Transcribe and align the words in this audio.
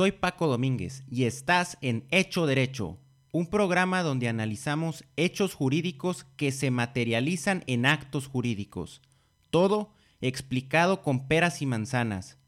Soy 0.00 0.12
Paco 0.12 0.46
Domínguez 0.46 1.04
y 1.10 1.24
estás 1.24 1.76
en 1.82 2.06
Hecho 2.10 2.46
Derecho, 2.46 2.96
un 3.32 3.48
programa 3.48 4.02
donde 4.02 4.28
analizamos 4.28 5.04
hechos 5.18 5.52
jurídicos 5.52 6.24
que 6.38 6.52
se 6.52 6.70
materializan 6.70 7.64
en 7.66 7.84
actos 7.84 8.26
jurídicos. 8.26 9.02
Todo 9.50 9.92
explicado 10.22 11.02
con 11.02 11.28
peras 11.28 11.60
y 11.60 11.66
manzanas. 11.66 12.38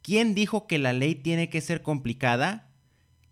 ¿Quién 0.00 0.34
dijo 0.34 0.66
que 0.66 0.78
la 0.78 0.94
ley 0.94 1.14
tiene 1.14 1.50
que 1.50 1.60
ser 1.60 1.82
complicada? 1.82 2.70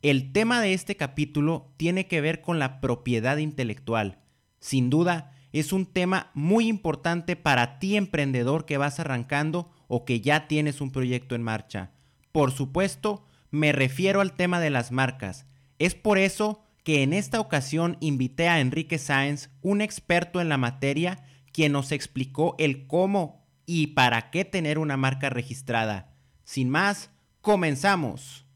El 0.03 0.33
tema 0.33 0.61
de 0.61 0.75
este 0.75 0.99
capítulo 0.99 1.73
tiene 1.79 2.07
que 2.07 2.21
ver 2.21 2.43
con 2.43 2.59
la 2.59 2.79
propiedad 2.79 3.39
intelectual. 3.39 4.19
Sin 4.61 4.91
duda, 4.91 5.33
es 5.55 5.73
un 5.73 5.87
tema 5.87 6.31
muy 6.35 6.69
importante 6.69 7.37
para 7.37 7.79
ti 7.79 7.97
emprendedor 7.97 8.67
que 8.67 8.77
vas 8.77 9.01
arrancando 9.01 9.71
o 9.89 10.05
que 10.05 10.21
ya 10.21 10.47
tienes 10.47 10.83
un 10.83 10.91
proyecto 10.91 11.35
en 11.35 11.43
marcha. 11.43 11.93
Por 12.33 12.51
supuesto, 12.53 13.25
me 13.53 13.71
refiero 13.71 14.23
al 14.23 14.33
tema 14.33 14.59
de 14.61 14.71
las 14.71 14.91
marcas. 14.91 15.47
Es 15.79 15.95
por 15.95 16.19
eso 16.19 16.65
que 16.85 17.03
en 17.03 17.13
esta 17.13 17.39
ocasión 17.39 17.99
invité 18.01 18.49
a 18.49 18.61
Enrique 18.61 18.99
Sáenz, 18.99 19.51
un 19.61 19.83
experto 19.83 20.41
en 20.41 20.49
la 20.49 20.57
materia, 20.57 21.23
quien 21.53 21.73
nos 21.73 21.93
explicó 21.93 22.57
el 22.59 22.87
cómo 22.87 23.47
y 23.67 23.89
para 23.89 24.31
qué 24.31 24.47
tener 24.47 24.79
una 24.79 24.97
marca 24.97 25.29
registrada. 25.29 26.17
Sin 26.45 26.71
más, 26.71 27.11
comenzamos. 27.43 28.47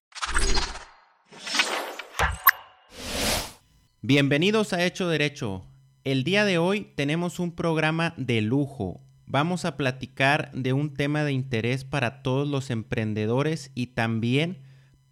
Bienvenidos 4.00 4.72
a 4.72 4.84
Hecho 4.84 5.08
Derecho. 5.08 5.67
El 6.05 6.24
día 6.24 6.47
de 6.47 6.56
hoy 6.56 6.92
tenemos 6.97 7.39
un 7.39 7.55
programa 7.55 8.14
de 8.17 8.41
lujo. 8.41 9.02
Vamos 9.27 9.67
a 9.67 9.77
platicar 9.77 10.50
de 10.52 10.72
un 10.72 10.94
tema 10.94 11.22
de 11.24 11.33
interés 11.33 11.84
para 11.84 12.22
todos 12.22 12.48
los 12.48 12.70
emprendedores 12.70 13.72
y 13.74 13.89
también 13.89 14.64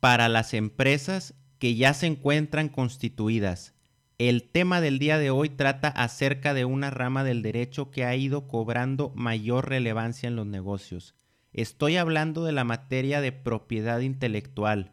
para 0.05 0.28
las 0.28 0.52
empresas 0.52 1.33
que 1.58 1.77
ya 1.77 1.94
se 1.94 2.05
encuentran 2.05 2.69
constituidas. 2.69 3.72
El 4.19 4.42
tema 4.50 4.83
del 4.83 4.98
día 4.98 5.16
de 5.16 5.30
hoy 5.30 5.48
trata 5.48 5.88
acerca 5.88 6.52
de 6.52 6.66
una 6.66 6.91
rama 6.91 7.24
del 7.24 7.41
derecho 7.41 7.91
que 7.91 8.05
ha 8.05 8.14
ido 8.14 8.46
cobrando 8.46 9.14
mayor 9.14 9.70
relevancia 9.70 10.27
en 10.27 10.36
los 10.36 10.44
negocios. 10.44 11.14
Estoy 11.55 11.96
hablando 11.96 12.44
de 12.44 12.52
la 12.52 12.64
materia 12.64 13.22
de 13.22 13.33
propiedad 13.33 14.00
intelectual. 14.00 14.92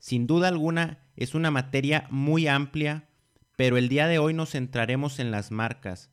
Sin 0.00 0.26
duda 0.26 0.48
alguna 0.48 1.06
es 1.14 1.36
una 1.36 1.52
materia 1.52 2.08
muy 2.10 2.48
amplia, 2.48 3.10
pero 3.54 3.76
el 3.76 3.88
día 3.88 4.08
de 4.08 4.18
hoy 4.18 4.34
nos 4.34 4.50
centraremos 4.50 5.20
en 5.20 5.30
las 5.30 5.52
marcas. 5.52 6.10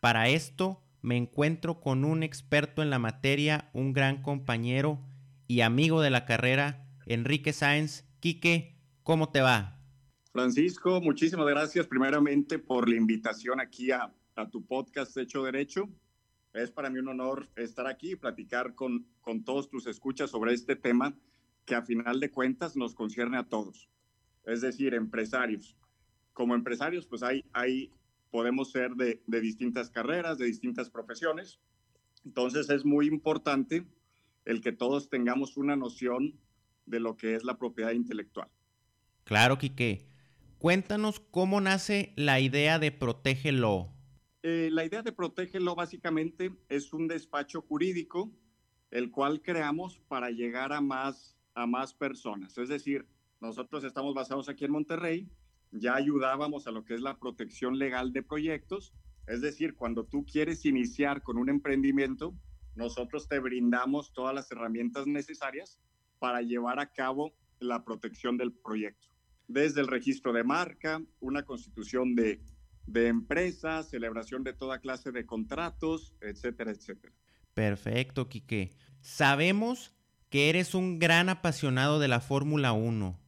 Para 0.00 0.26
esto 0.26 0.82
me 1.00 1.16
encuentro 1.16 1.78
con 1.80 2.04
un 2.04 2.24
experto 2.24 2.82
en 2.82 2.90
la 2.90 2.98
materia, 2.98 3.70
un 3.72 3.92
gran 3.92 4.20
compañero 4.20 4.98
y 5.46 5.60
amigo 5.60 6.00
de 6.00 6.10
la 6.10 6.24
carrera, 6.24 6.87
Enrique 7.08 7.52
Sáenz. 7.52 8.04
Quique, 8.20 8.76
¿cómo 9.02 9.30
te 9.30 9.40
va? 9.40 9.80
Francisco, 10.32 11.00
muchísimas 11.00 11.46
gracias 11.46 11.86
primeramente 11.86 12.58
por 12.58 12.88
la 12.88 12.96
invitación 12.96 13.60
aquí 13.60 13.90
a, 13.90 14.12
tu 14.52 14.64
podcast 14.64 15.16
Hecho 15.16 15.42
Derecho. 15.42 15.88
Es 16.52 16.70
para 16.70 16.90
mí 16.90 16.98
un 16.98 17.08
honor 17.08 17.48
estar 17.56 17.86
aquí 17.86 18.12
y 18.12 18.16
platicar 18.16 18.74
con, 18.74 19.06
todos 19.44 19.68
tus 19.68 19.86
escuchas 19.86 20.30
sobre 20.30 20.52
este 20.52 20.76
tema 20.76 21.16
que 21.64 21.74
a 21.74 21.82
final 21.82 22.20
de 22.20 22.30
cuentas 22.30 22.76
nos 22.76 22.94
concierne 22.94 23.36
a 23.36 23.48
todos, 23.48 23.88
es 24.44 24.60
decir, 24.60 24.94
empresarios. 24.94 25.76
Como 26.32 26.54
empresarios, 26.54 27.06
pues 27.06 27.22
hay, 27.22 27.92
podemos 28.30 28.70
ser 28.70 28.92
de 28.94 29.40
distintas 29.40 29.90
carreras, 29.90 30.38
de 30.38 30.46
distintas 30.46 30.88
profesiones. 30.88 31.58
Entonces 32.24 32.70
es 32.70 32.84
muy 32.84 33.06
importante 33.06 33.86
el 34.44 34.60
que 34.60 34.72
todos 34.72 35.08
tengamos 35.08 35.56
una 35.56 35.74
noción 35.74 36.38
de 36.88 37.00
lo 37.00 37.16
que 37.16 37.34
es 37.34 37.44
la 37.44 37.58
propiedad 37.58 37.92
intelectual. 37.92 38.48
Claro, 39.24 39.58
Quique. 39.58 40.08
Cuéntanos 40.58 41.20
cómo 41.20 41.60
nace 41.60 42.12
la 42.16 42.40
idea 42.40 42.78
de 42.78 42.90
Protégelo. 42.90 43.92
Eh, 44.42 44.70
la 44.72 44.84
idea 44.84 45.02
de 45.02 45.12
Protégelo 45.12 45.74
básicamente 45.74 46.52
es 46.68 46.92
un 46.92 47.06
despacho 47.06 47.62
jurídico 47.62 48.32
el 48.90 49.10
cual 49.10 49.42
creamos 49.42 49.98
para 50.08 50.30
llegar 50.30 50.72
a 50.72 50.80
más, 50.80 51.36
a 51.54 51.66
más 51.66 51.92
personas. 51.92 52.56
Es 52.58 52.68
decir, 52.68 53.06
nosotros 53.40 53.84
estamos 53.84 54.14
basados 54.14 54.48
aquí 54.48 54.64
en 54.64 54.72
Monterrey, 54.72 55.28
ya 55.70 55.94
ayudábamos 55.94 56.66
a 56.66 56.70
lo 56.70 56.84
que 56.84 56.94
es 56.94 57.00
la 57.00 57.18
protección 57.18 57.78
legal 57.78 58.12
de 58.12 58.22
proyectos. 58.22 58.94
Es 59.26 59.42
decir, 59.42 59.74
cuando 59.74 60.04
tú 60.04 60.24
quieres 60.24 60.64
iniciar 60.64 61.22
con 61.22 61.36
un 61.36 61.50
emprendimiento, 61.50 62.34
nosotros 62.74 63.28
te 63.28 63.38
brindamos 63.38 64.12
todas 64.12 64.34
las 64.34 64.50
herramientas 64.50 65.06
necesarias 65.06 65.78
para 66.18 66.42
llevar 66.42 66.80
a 66.80 66.92
cabo 66.92 67.34
la 67.60 67.84
protección 67.84 68.36
del 68.36 68.52
proyecto. 68.52 69.08
Desde 69.46 69.80
el 69.80 69.86
registro 69.86 70.32
de 70.32 70.44
marca, 70.44 71.02
una 71.20 71.44
constitución 71.44 72.14
de, 72.14 72.40
de 72.86 73.08
empresa, 73.08 73.82
celebración 73.82 74.44
de 74.44 74.52
toda 74.52 74.78
clase 74.78 75.12
de 75.12 75.26
contratos, 75.26 76.14
etcétera, 76.20 76.70
etcétera. 76.70 77.12
Perfecto, 77.54 78.28
Quique. 78.28 78.70
Sabemos 79.00 79.94
que 80.30 80.50
eres 80.50 80.74
un 80.74 80.98
gran 80.98 81.28
apasionado 81.28 81.98
de 81.98 82.08
la 82.08 82.20
Fórmula 82.20 82.72
1. 82.72 83.18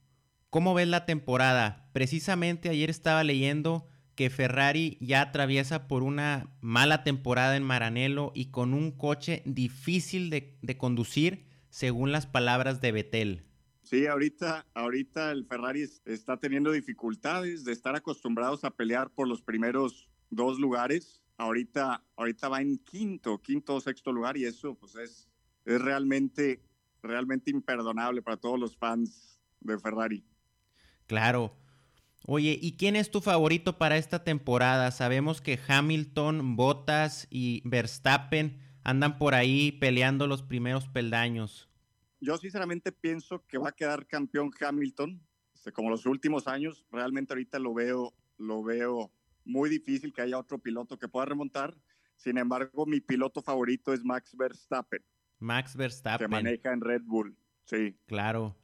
¿Cómo 0.50 0.74
ves 0.74 0.88
la 0.88 1.06
temporada? 1.06 1.88
Precisamente 1.92 2.68
ayer 2.68 2.90
estaba 2.90 3.24
leyendo 3.24 3.86
que 4.14 4.30
Ferrari 4.30 4.98
ya 5.00 5.22
atraviesa 5.22 5.88
por 5.88 6.02
una 6.02 6.50
mala 6.60 7.04
temporada 7.04 7.56
en 7.56 7.62
Maranello 7.62 8.32
y 8.34 8.50
con 8.50 8.74
un 8.74 8.90
coche 8.90 9.42
difícil 9.46 10.28
de, 10.28 10.58
de 10.60 10.76
conducir 10.76 11.49
según 11.70 12.12
las 12.12 12.26
palabras 12.26 12.81
de 12.81 12.92
Betel. 12.92 13.44
Sí, 13.82 14.06
ahorita, 14.06 14.66
ahorita 14.75 15.32
el 15.32 15.47
Ferrari 15.47 15.84
está 16.04 16.36
teniendo 16.36 16.70
dificultades 16.70 17.64
de 17.64 17.72
estar 17.72 17.97
acostumbrados 17.97 18.64
a 18.64 18.70
pelear 18.70 19.10
por 19.10 19.26
los 19.26 19.42
primeros 19.42 20.09
dos 20.28 20.60
lugares. 20.60 21.22
Ahorita, 21.38 22.04
ahorita 22.16 22.48
va 22.48 22.60
en 22.60 22.78
quinto, 22.78 23.41
quinto 23.41 23.75
o 23.75 23.80
sexto 23.80 24.12
lugar 24.12 24.36
y 24.36 24.44
eso 24.44 24.75
pues 24.75 24.94
es, 24.97 25.28
es 25.64 25.80
realmente, 25.80 26.62
realmente 27.03 27.50
imperdonable 27.50 28.22
para 28.22 28.36
todos 28.36 28.60
los 28.60 28.76
fans 28.76 29.41
de 29.60 29.78
Ferrari. 29.78 30.25
Claro. 31.06 31.56
Oye, 32.26 32.59
¿y 32.60 32.76
quién 32.76 32.94
es 32.94 33.10
tu 33.10 33.20
favorito 33.20 33.78
para 33.78 33.97
esta 33.97 34.22
temporada? 34.22 34.91
Sabemos 34.91 35.41
que 35.41 35.59
Hamilton, 35.66 36.54
Bottas 36.54 37.26
y 37.30 37.62
Verstappen 37.64 38.60
andan 38.84 39.18
por 39.18 39.34
ahí 39.34 39.72
peleando 39.72 40.26
los 40.26 40.42
primeros 40.42 40.88
peldaños. 40.88 41.68
Yo 42.20 42.36
sinceramente 42.36 42.92
pienso 42.92 43.44
que 43.46 43.58
va 43.58 43.70
a 43.70 43.72
quedar 43.72 44.06
campeón 44.06 44.50
Hamilton, 44.60 45.20
este, 45.54 45.72
como 45.72 45.91
los 45.91 46.06
últimos 46.06 46.46
años. 46.46 46.84
Realmente 46.91 47.32
ahorita 47.32 47.58
lo 47.58 47.74
veo, 47.74 48.14
lo 48.36 48.62
veo 48.62 49.12
muy 49.44 49.70
difícil 49.70 50.12
que 50.12 50.22
haya 50.22 50.38
otro 50.38 50.58
piloto 50.58 50.98
que 50.98 51.08
pueda 51.08 51.26
remontar. 51.26 51.76
Sin 52.16 52.36
embargo, 52.36 52.84
mi 52.84 53.00
piloto 53.00 53.42
favorito 53.42 53.92
es 53.92 54.04
Max 54.04 54.36
Verstappen. 54.36 55.02
Max 55.38 55.74
Verstappen. 55.74 56.26
Que 56.26 56.30
maneja 56.30 56.72
en 56.72 56.82
Red 56.82 57.02
Bull, 57.04 57.36
sí. 57.64 57.97
Claro. 58.06 58.56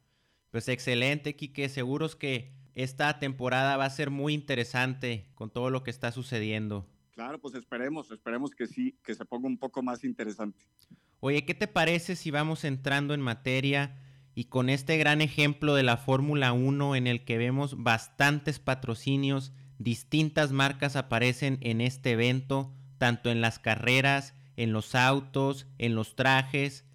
Pues 0.51 0.69
excelente, 0.69 1.35
Quique. 1.35 1.67
Seguros 1.69 2.15
que 2.15 2.53
esta 2.75 3.17
temporada 3.17 3.75
va 3.77 3.85
a 3.85 3.89
ser 3.89 4.11
muy 4.11 4.33
interesante 4.33 5.31
con 5.33 5.49
todo 5.49 5.71
lo 5.71 5.83
que 5.83 5.89
está 5.89 6.11
sucediendo. 6.11 6.87
Claro, 7.17 7.41
pues 7.41 7.55
esperemos, 7.55 8.11
esperemos 8.11 8.51
que 8.51 8.67
sí, 8.67 8.95
que 9.03 9.15
se 9.15 9.25
ponga 9.25 9.47
un 9.47 9.57
poco 9.57 9.81
más 9.81 10.03
interesante. 10.03 10.63
Oye, 11.19 11.45
¿qué 11.45 11.55
te 11.55 11.67
parece 11.67 12.15
si 12.15 12.29
vamos 12.29 12.63
entrando 12.63 13.15
en 13.15 13.21
materia 13.21 13.97
y 14.35 14.43
con 14.43 14.69
este 14.69 14.99
gran 14.99 15.21
ejemplo 15.21 15.73
de 15.73 15.81
la 15.81 15.97
Fórmula 15.97 16.53
1 16.53 16.95
en 16.95 17.07
el 17.07 17.25
que 17.25 17.39
vemos 17.39 17.81
bastantes 17.81 18.59
patrocinios, 18.59 19.51
distintas 19.79 20.51
marcas 20.51 20.95
aparecen 20.95 21.57
en 21.61 21.81
este 21.81 22.11
evento, 22.11 22.71
tanto 22.99 23.31
en 23.31 23.41
las 23.41 23.57
carreras, 23.57 24.35
en 24.55 24.71
los 24.71 24.93
autos, 24.93 25.65
en 25.79 25.95
los 25.95 26.15
trajes. 26.15 26.85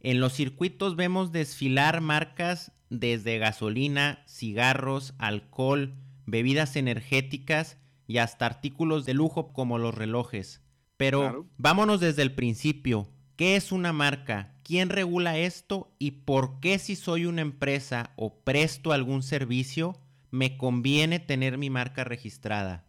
En 0.00 0.18
los 0.18 0.32
circuitos 0.32 0.96
vemos 0.96 1.30
desfilar 1.30 2.00
marcas 2.00 2.72
desde 2.90 3.38
gasolina, 3.38 4.24
cigarros, 4.26 5.14
alcohol, 5.18 5.94
bebidas 6.26 6.74
energéticas 6.74 7.78
y 8.08 8.18
hasta 8.18 8.46
artículos 8.46 9.04
de 9.04 9.14
lujo 9.14 9.52
como 9.52 9.78
los 9.78 9.94
relojes. 9.94 10.60
Pero 10.96 11.46
vámonos 11.58 12.00
desde 12.00 12.22
el 12.22 12.34
principio. 12.34 13.08
¿Qué 13.36 13.54
es 13.54 13.70
una 13.70 13.92
marca? 13.92 14.58
¿Quién 14.64 14.88
regula 14.88 15.38
esto? 15.38 15.94
¿Y 16.00 16.10
por 16.10 16.58
qué 16.58 16.80
si 16.80 16.96
soy 16.96 17.26
una 17.26 17.42
empresa 17.42 18.12
o 18.16 18.42
presto 18.42 18.90
algún 18.90 19.22
servicio, 19.22 20.00
me 20.32 20.56
conviene 20.56 21.20
tener 21.20 21.56
mi 21.56 21.70
marca 21.70 22.02
registrada? 22.02 22.84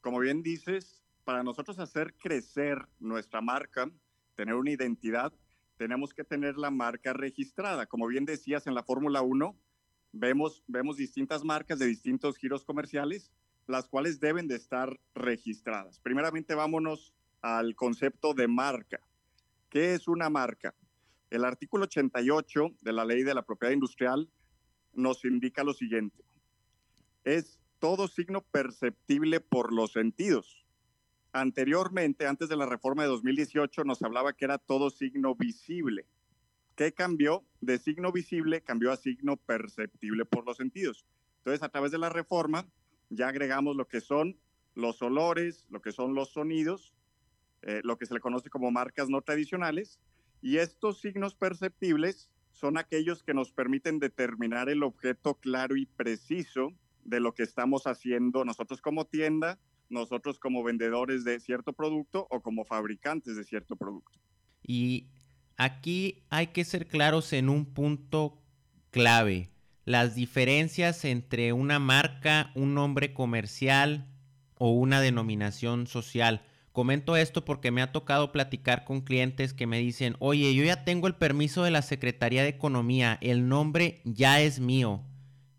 Como 0.00 0.20
bien 0.20 0.42
dices, 0.42 1.04
para 1.24 1.42
nosotros 1.42 1.78
hacer 1.78 2.14
crecer 2.14 2.78
nuestra 2.98 3.42
marca, 3.42 3.90
tener 4.36 4.54
una 4.54 4.70
identidad, 4.70 5.34
tenemos 5.76 6.14
que 6.14 6.24
tener 6.24 6.56
la 6.56 6.70
marca 6.70 7.12
registrada. 7.12 7.86
Como 7.86 8.06
bien 8.06 8.24
decías 8.24 8.66
en 8.66 8.74
la 8.74 8.84
Fórmula 8.84 9.20
1, 9.20 9.54
vemos, 10.12 10.62
vemos 10.66 10.96
distintas 10.96 11.44
marcas 11.44 11.78
de 11.78 11.86
distintos 11.86 12.38
giros 12.38 12.64
comerciales, 12.64 13.30
las 13.70 13.88
cuales 13.88 14.20
deben 14.20 14.48
de 14.48 14.56
estar 14.56 14.98
registradas. 15.14 16.00
Primeramente 16.00 16.54
vámonos 16.54 17.14
al 17.40 17.74
concepto 17.74 18.34
de 18.34 18.48
marca. 18.48 19.00
¿Qué 19.68 19.94
es 19.94 20.08
una 20.08 20.28
marca? 20.28 20.74
El 21.30 21.44
artículo 21.44 21.84
88 21.84 22.74
de 22.80 22.92
la 22.92 23.04
ley 23.04 23.22
de 23.22 23.34
la 23.34 23.46
propiedad 23.46 23.72
industrial 23.72 24.28
nos 24.92 25.24
indica 25.24 25.62
lo 25.62 25.72
siguiente. 25.72 26.24
Es 27.24 27.60
todo 27.78 28.08
signo 28.08 28.42
perceptible 28.42 29.40
por 29.40 29.72
los 29.72 29.92
sentidos. 29.92 30.66
Anteriormente, 31.32 32.26
antes 32.26 32.48
de 32.48 32.56
la 32.56 32.66
reforma 32.66 33.02
de 33.02 33.08
2018, 33.08 33.84
nos 33.84 34.02
hablaba 34.02 34.32
que 34.32 34.44
era 34.44 34.58
todo 34.58 34.90
signo 34.90 35.36
visible. 35.36 36.06
¿Qué 36.74 36.92
cambió? 36.92 37.44
De 37.60 37.78
signo 37.78 38.10
visible 38.10 38.62
cambió 38.62 38.90
a 38.90 38.96
signo 38.96 39.36
perceptible 39.36 40.24
por 40.24 40.44
los 40.44 40.56
sentidos. 40.56 41.06
Entonces, 41.38 41.62
a 41.62 41.68
través 41.68 41.92
de 41.92 41.98
la 41.98 42.08
reforma, 42.08 42.66
ya 43.10 43.28
agregamos 43.28 43.76
lo 43.76 43.86
que 43.86 44.00
son 44.00 44.38
los 44.74 45.02
olores, 45.02 45.66
lo 45.68 45.82
que 45.82 45.92
son 45.92 46.14
los 46.14 46.30
sonidos, 46.30 46.94
eh, 47.62 47.80
lo 47.84 47.98
que 47.98 48.06
se 48.06 48.14
le 48.14 48.20
conoce 48.20 48.48
como 48.48 48.70
marcas 48.70 49.08
no 49.08 49.20
tradicionales, 49.20 50.00
y 50.40 50.56
estos 50.56 51.00
signos 51.00 51.34
perceptibles 51.34 52.30
son 52.52 52.78
aquellos 52.78 53.22
que 53.22 53.34
nos 53.34 53.52
permiten 53.52 53.98
determinar 53.98 54.68
el 54.68 54.82
objeto 54.82 55.34
claro 55.34 55.76
y 55.76 55.86
preciso 55.86 56.72
de 57.04 57.20
lo 57.20 57.34
que 57.34 57.42
estamos 57.42 57.86
haciendo 57.86 58.44
nosotros 58.44 58.80
como 58.80 59.06
tienda, 59.06 59.58
nosotros 59.88 60.38
como 60.38 60.62
vendedores 60.62 61.24
de 61.24 61.40
cierto 61.40 61.72
producto 61.72 62.26
o 62.30 62.40
como 62.40 62.64
fabricantes 62.64 63.36
de 63.36 63.44
cierto 63.44 63.76
producto. 63.76 64.18
Y 64.62 65.08
aquí 65.56 66.22
hay 66.30 66.48
que 66.48 66.64
ser 66.64 66.86
claros 66.86 67.32
en 67.32 67.48
un 67.48 67.66
punto 67.66 68.38
clave, 68.90 69.50
las 69.90 70.14
diferencias 70.14 71.04
entre 71.04 71.52
una 71.52 71.78
marca, 71.78 72.52
un 72.54 72.74
nombre 72.74 73.12
comercial 73.12 74.06
o 74.56 74.70
una 74.70 75.00
denominación 75.00 75.86
social. 75.86 76.42
Comento 76.72 77.16
esto 77.16 77.44
porque 77.44 77.72
me 77.72 77.82
ha 77.82 77.90
tocado 77.90 78.30
platicar 78.30 78.84
con 78.84 79.00
clientes 79.00 79.52
que 79.52 79.66
me 79.66 79.78
dicen, 79.78 80.14
oye, 80.20 80.54
yo 80.54 80.62
ya 80.62 80.84
tengo 80.84 81.08
el 81.08 81.16
permiso 81.16 81.64
de 81.64 81.72
la 81.72 81.82
Secretaría 81.82 82.42
de 82.42 82.50
Economía, 82.50 83.18
el 83.20 83.48
nombre 83.48 84.00
ya 84.04 84.40
es 84.40 84.60
mío. 84.60 85.02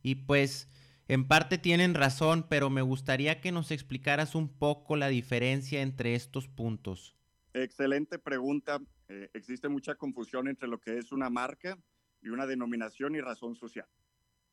Y 0.02 0.16
pues 0.16 0.70
en 1.10 1.28
parte 1.28 1.58
tienen 1.58 1.94
razón, 1.94 2.46
pero 2.48 2.70
me 2.70 2.82
gustaría 2.82 3.42
que 3.42 3.52
nos 3.52 3.72
explicaras 3.72 4.34
un 4.34 4.48
poco 4.48 4.96
la 4.96 5.10
diferencia 5.10 5.82
entre 5.82 6.16
estos 6.16 6.48
puntos. 6.48 7.18
Excelente 7.54 8.18
pregunta. 8.18 8.80
Eh, 9.10 9.30
existe 9.34 9.68
mucha 9.68 9.96
confusión 9.96 10.48
entre 10.48 10.70
lo 10.70 10.80
que 10.80 10.98
es 10.98 11.12
una 11.12 11.30
marca 11.30 11.78
y 12.22 12.30
una 12.30 12.46
denominación 12.46 13.16
y 13.16 13.20
razón 13.20 13.56
social. 13.56 13.88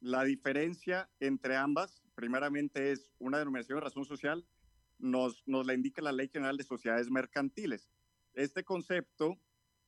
La 0.00 0.24
diferencia 0.24 1.10
entre 1.18 1.56
ambas, 1.56 2.02
primeramente, 2.14 2.92
es 2.92 3.10
una 3.18 3.38
denominación 3.38 3.78
y 3.78 3.80
razón 3.80 4.04
social 4.04 4.46
nos, 4.98 5.42
nos 5.46 5.66
la 5.66 5.74
indica 5.74 6.02
la 6.02 6.12
Ley 6.12 6.28
General 6.28 6.56
de 6.56 6.64
Sociedades 6.64 7.10
Mercantiles. 7.10 7.90
Este 8.34 8.64
concepto, 8.64 9.38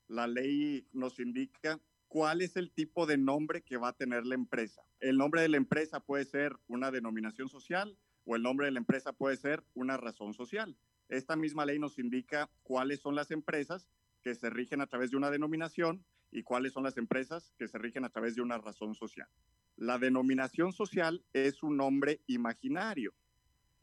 la 0.09 0.27
ley 0.27 0.89
nos 0.93 1.21
indica 1.21 1.81
cuál 2.09 2.43
es 2.43 2.57
el 2.57 2.73
tipo 2.73 3.07
de 3.07 3.17
nombre 3.17 3.63
que 3.63 3.77
va 3.77 3.89
a 3.89 3.97
tener 3.97 4.27
la 4.27 4.35
empresa. 4.35 4.83
El 4.99 5.17
nombre 5.17 5.43
de 5.43 5.49
la 5.49 5.57
empresa 5.57 6.01
puede 6.01 6.25
ser 6.25 6.57
una 6.67 6.91
denominación 6.91 7.49
social 7.49 7.97
o 8.25 8.35
el 8.35 8.43
nombre 8.43 8.67
de 8.67 8.73
la 8.73 8.81
empresa 8.81 9.13
puede 9.13 9.37
ser 9.37 9.65
una 9.75 9.97
razón 9.97 10.35
social. 10.35 10.77
Esta 11.09 11.37
misma 11.37 11.67
ley 11.67 11.79
nos 11.79 11.99
indica 11.99 12.51
cuáles 12.65 13.01
son 13.01 13.15
las 13.15 13.31
empresas 13.31 13.89
que 14.23 14.35
se 14.35 14.51
rigen 14.51 14.81
a 14.81 14.87
través 14.87 15.13
de 15.13 15.17
una 15.17 15.31
denominación 15.31 16.05
y 16.31 16.43
cuáles 16.43 16.73
son 16.73 16.85
las 16.85 16.97
empresas 16.97 17.53
que 17.59 17.69
se 17.69 17.79
rigen 17.79 18.05
a 18.05 18.11
través 18.11 18.35
de 18.35 18.43
una 18.43 18.59
razón 18.59 18.95
social. 18.95 19.29
La 19.77 19.99
denominación 19.99 20.73
social 20.73 21.25
es 21.33 21.63
un 21.63 21.77
nombre 21.77 22.21
imaginario 22.27 23.15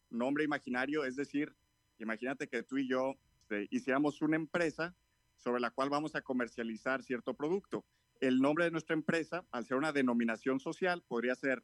nombre 0.10 0.44
imaginario, 0.44 1.06
es 1.06 1.16
decir, 1.16 1.56
imagínate 2.00 2.48
que 2.48 2.64
tú 2.64 2.78
y 2.78 2.88
yo 2.88 3.16
este, 3.42 3.68
hiciéramos 3.72 4.22
una 4.22 4.36
empresa 4.36 4.96
sobre 5.36 5.62
la 5.62 5.72
cual 5.72 5.90
vamos 5.90 6.16
a 6.16 6.22
comercializar 6.22 7.04
cierto 7.04 7.34
producto. 7.34 7.86
El 8.20 8.42
nombre 8.42 8.66
de 8.66 8.72
nuestra 8.72 8.96
empresa, 8.96 9.46
al 9.52 9.66
ser 9.66 9.78
una 9.78 9.92
denominación 9.92 10.60
social, 10.60 11.04
podría 11.08 11.36
ser 11.36 11.64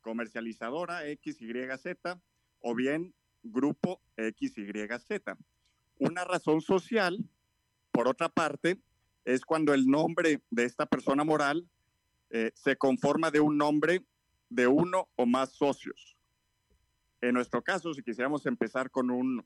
comercializadora 0.00 1.02
XYZ 1.02 2.18
o 2.60 2.74
bien 2.74 3.14
grupo 3.42 4.02
XYZ. 4.16 5.36
Una 5.98 6.24
razón 6.24 6.60
social, 6.60 7.24
por 7.92 8.08
otra 8.08 8.28
parte, 8.28 8.80
es 9.24 9.44
cuando 9.44 9.74
el 9.74 9.86
nombre 9.86 10.42
de 10.50 10.64
esta 10.64 10.86
persona 10.86 11.24
moral 11.24 11.68
eh, 12.30 12.50
se 12.54 12.76
conforma 12.76 13.30
de 13.30 13.40
un 13.40 13.56
nombre 13.56 14.04
de 14.48 14.66
uno 14.66 15.08
o 15.16 15.26
más 15.26 15.52
socios. 15.52 16.16
En 17.20 17.34
nuestro 17.34 17.62
caso, 17.62 17.94
si 17.94 18.02
quisiéramos 18.02 18.46
empezar 18.46 18.90
con 18.90 19.10
un, 19.10 19.44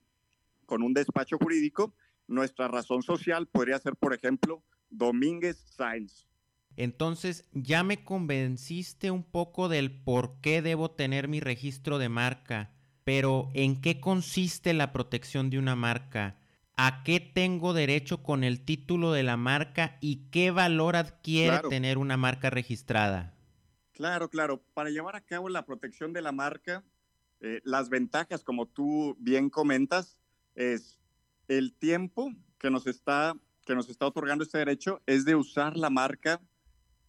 con 0.64 0.82
un 0.82 0.94
despacho 0.94 1.36
jurídico, 1.38 1.94
nuestra 2.26 2.68
razón 2.68 3.02
social 3.02 3.46
podría 3.46 3.78
ser, 3.78 3.96
por 3.96 4.14
ejemplo, 4.14 4.62
Domínguez 4.88 5.58
Sainz. 5.58 6.26
Entonces, 6.76 7.48
ya 7.52 7.82
me 7.82 8.04
convenciste 8.04 9.10
un 9.10 9.22
poco 9.22 9.68
del 9.68 10.02
por 10.02 10.40
qué 10.40 10.62
debo 10.62 10.90
tener 10.90 11.28
mi 11.28 11.40
registro 11.40 11.98
de 11.98 12.08
marca, 12.08 12.72
pero 13.04 13.50
¿en 13.54 13.80
qué 13.80 14.00
consiste 14.00 14.74
la 14.74 14.92
protección 14.92 15.48
de 15.48 15.58
una 15.58 15.76
marca? 15.76 16.38
¿A 16.76 17.02
qué 17.04 17.20
tengo 17.20 17.72
derecho 17.72 18.22
con 18.22 18.44
el 18.44 18.64
título 18.64 19.12
de 19.12 19.22
la 19.22 19.38
marca 19.38 19.96
y 20.02 20.28
qué 20.30 20.50
valor 20.50 20.94
adquiere 20.96 21.60
tener 21.70 21.96
una 21.96 22.18
marca 22.18 22.50
registrada? 22.50 23.34
Claro, 23.92 24.28
claro. 24.28 24.62
Para 24.74 24.90
llevar 24.90 25.16
a 25.16 25.22
cabo 25.22 25.48
la 25.48 25.64
protección 25.64 26.12
de 26.12 26.20
la 26.20 26.32
marca, 26.32 26.84
eh, 27.40 27.62
las 27.64 27.88
ventajas, 27.88 28.44
como 28.44 28.66
tú 28.66 29.16
bien 29.18 29.48
comentas, 29.48 30.18
es 30.54 31.00
el 31.48 31.72
tiempo 31.72 32.30
que 32.58 32.70
nos 32.70 32.86
está 32.86 33.34
que 33.66 33.74
nos 33.74 33.88
está 33.88 34.06
otorgando 34.06 34.44
este 34.44 34.58
derecho 34.58 35.02
es 35.06 35.24
de 35.24 35.34
usar 35.34 35.76
la 35.76 35.90
marca 35.90 36.40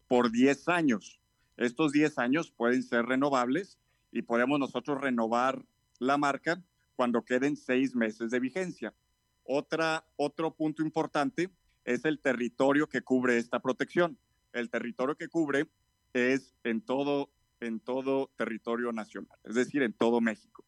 por 0.08 0.32
10 0.32 0.70
años. 0.70 1.22
Estos 1.56 1.92
10 1.92 2.18
años 2.18 2.52
pueden 2.52 2.82
ser 2.82 3.06
renovables 3.06 3.78
y 4.12 4.24
podemos 4.24 4.60
nosotros 4.60 5.00
renovar 5.00 5.64
la 6.00 6.18
marca 6.18 6.64
cuando 6.96 7.24
queden 7.24 7.56
seis 7.56 7.96
meses 7.96 8.32
de 8.32 8.40
vigencia. 8.40 8.96
Otra, 9.50 10.06
otro 10.18 10.54
punto 10.54 10.84
importante 10.84 11.50
es 11.86 12.04
el 12.04 12.20
territorio 12.20 12.88
que 12.88 13.02
cubre 13.02 13.38
esta 13.38 13.62
protección. 13.62 14.18
El 14.52 14.70
territorio 14.70 15.16
que 15.16 15.30
cubre 15.30 15.68
es 16.14 16.54
en 16.64 16.82
todo 16.82 17.32
en 17.60 17.80
todo 17.80 18.30
territorio 18.36 18.92
nacional, 18.92 19.40
es 19.44 19.56
decir, 19.56 19.82
en 19.82 19.94
todo 19.94 20.22
México. 20.22 20.64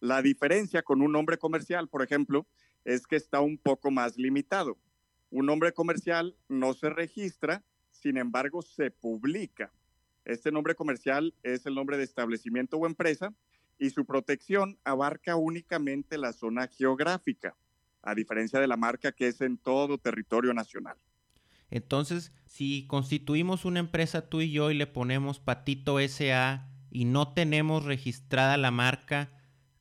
La 0.00 0.22
diferencia 0.22 0.82
con 0.82 1.02
un 1.02 1.12
nombre 1.12 1.38
comercial, 1.38 1.88
por 1.88 2.02
ejemplo, 2.02 2.46
es 2.84 3.06
que 3.06 3.16
está 3.16 3.40
un 3.40 3.58
poco 3.58 3.90
más 3.90 4.16
limitado. 4.16 4.78
Un 5.30 5.46
nombre 5.46 5.72
comercial 5.72 6.36
no 6.48 6.72
se 6.74 6.90
registra, 6.90 7.62
sin 7.90 8.16
embargo, 8.16 8.62
se 8.62 8.90
publica. 8.90 9.72
Este 10.24 10.52
nombre 10.52 10.74
comercial 10.74 11.34
es 11.42 11.66
el 11.66 11.74
nombre 11.74 11.98
de 11.98 12.04
establecimiento 12.04 12.76
o 12.76 12.86
empresa 12.86 13.34
y 13.78 13.90
su 13.90 14.04
protección 14.06 14.78
abarca 14.84 15.36
únicamente 15.36 16.16
la 16.16 16.32
zona 16.32 16.68
geográfica, 16.68 17.56
a 18.04 18.14
diferencia 18.14 18.60
de 18.60 18.66
la 18.66 18.76
marca 18.76 19.12
que 19.12 19.28
es 19.28 19.40
en 19.40 19.58
todo 19.58 19.98
territorio 19.98 20.54
nacional. 20.54 20.96
Entonces, 21.70 22.32
si 22.46 22.86
constituimos 22.86 23.64
una 23.64 23.80
empresa 23.80 24.28
tú 24.28 24.40
y 24.40 24.50
yo 24.50 24.70
y 24.70 24.74
le 24.74 24.86
ponemos 24.86 25.40
Patito 25.40 25.98
SA 25.98 26.68
y 26.90 27.04
no 27.04 27.32
tenemos 27.32 27.84
registrada 27.84 28.56
la 28.56 28.70
marca, 28.70 29.32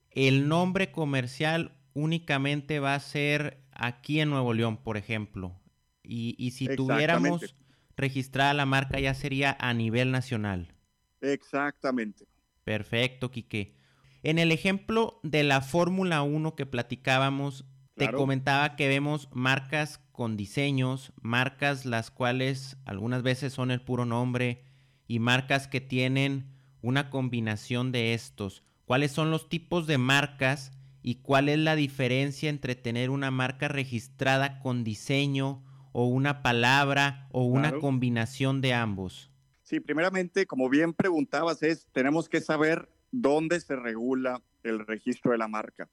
el 0.10 0.48
nombre 0.48 0.92
comercial 0.92 1.78
únicamente 1.94 2.80
va 2.80 2.96
a 2.96 3.00
ser 3.00 3.64
aquí 3.72 4.20
en 4.20 4.30
Nuevo 4.30 4.54
León, 4.54 4.78
por 4.78 4.98
ejemplo. 4.98 5.60
Y, 6.04 6.52
si 6.52 6.68
tuviéramos 6.76 7.56
registrada 7.96 8.54
la 8.54 8.66
marca 8.66 9.00
ya 9.00 9.14
sería 9.14 9.56
a 9.60 9.74
nivel 9.74 10.12
nacional. 10.12 10.74
Exactamente. 11.22 12.26
Perfecto, 12.64 13.32
Quique. 13.32 13.76
En 14.24 14.40
el 14.40 14.52
ejemplo 14.52 15.20
de 15.24 15.44
la 15.44 15.62
Fórmula 15.62 16.22
1 16.24 16.56
que 16.56 16.66
platicábamos, 16.66 17.66
te 17.96 18.12
comentaba 18.12 18.76
que 18.76 18.88
vemos 18.88 19.30
marcas 19.32 20.00
con 20.12 20.36
diseños, 20.38 21.14
marcas 21.22 21.86
las 21.86 22.12
cuales 22.12 22.78
algunas 22.86 23.24
veces 23.24 23.54
son 23.54 23.72
el 23.72 23.82
puro 23.82 24.06
nombre 24.06 24.64
y 25.08 25.20
marcas 25.20 25.68
que 25.68 25.82
tienen 25.82 26.46
una 26.82 27.10
combinación 27.10 27.92
de 27.92 28.14
estos. 28.14 28.64
¿Cuáles 28.86 29.12
son 29.12 29.32
los 29.32 29.48
tipos 29.48 29.88
de 29.88 29.98
marcas 29.98 30.72
y 31.02 31.16
cuál 31.16 31.50
es 31.50 31.60
la 31.60 31.76
diferencia 31.76 32.50
entre 32.50 32.76
tener 32.76 33.10
una 33.10 33.32
marca 33.32 33.68
registrada 33.68 34.60
con 34.60 34.84
diseño 34.84 35.64
o 35.92 36.08
una 36.08 36.42
palabra 36.42 37.28
o 37.32 37.44
una 37.44 37.78
combinación 37.80 38.62
de 38.62 38.74
ambos? 38.74 39.32
Sí, 39.62 39.80
primeramente, 39.80 40.46
como 40.46 40.70
bien 40.70 40.94
preguntabas, 40.94 41.64
es 41.64 41.88
tenemos 41.92 42.28
que 42.28 42.42
saber 42.42 42.90
¿dónde 43.12 43.60
se 43.60 43.76
regula 43.76 44.42
el 44.64 44.86
registro 44.86 45.32
de 45.32 45.38
la 45.38 45.48
marca? 45.48 45.90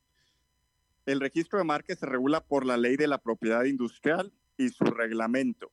El 1.06 1.20
registro 1.20 1.58
de 1.58 1.64
marca 1.64 1.94
se 1.94 2.06
regula 2.06 2.44
por 2.44 2.66
la 2.66 2.76
ley 2.76 2.96
de 2.96 3.08
la 3.08 3.18
propiedad 3.18 3.64
industrial 3.64 4.32
y 4.56 4.68
su 4.68 4.84
reglamento. 4.84 5.72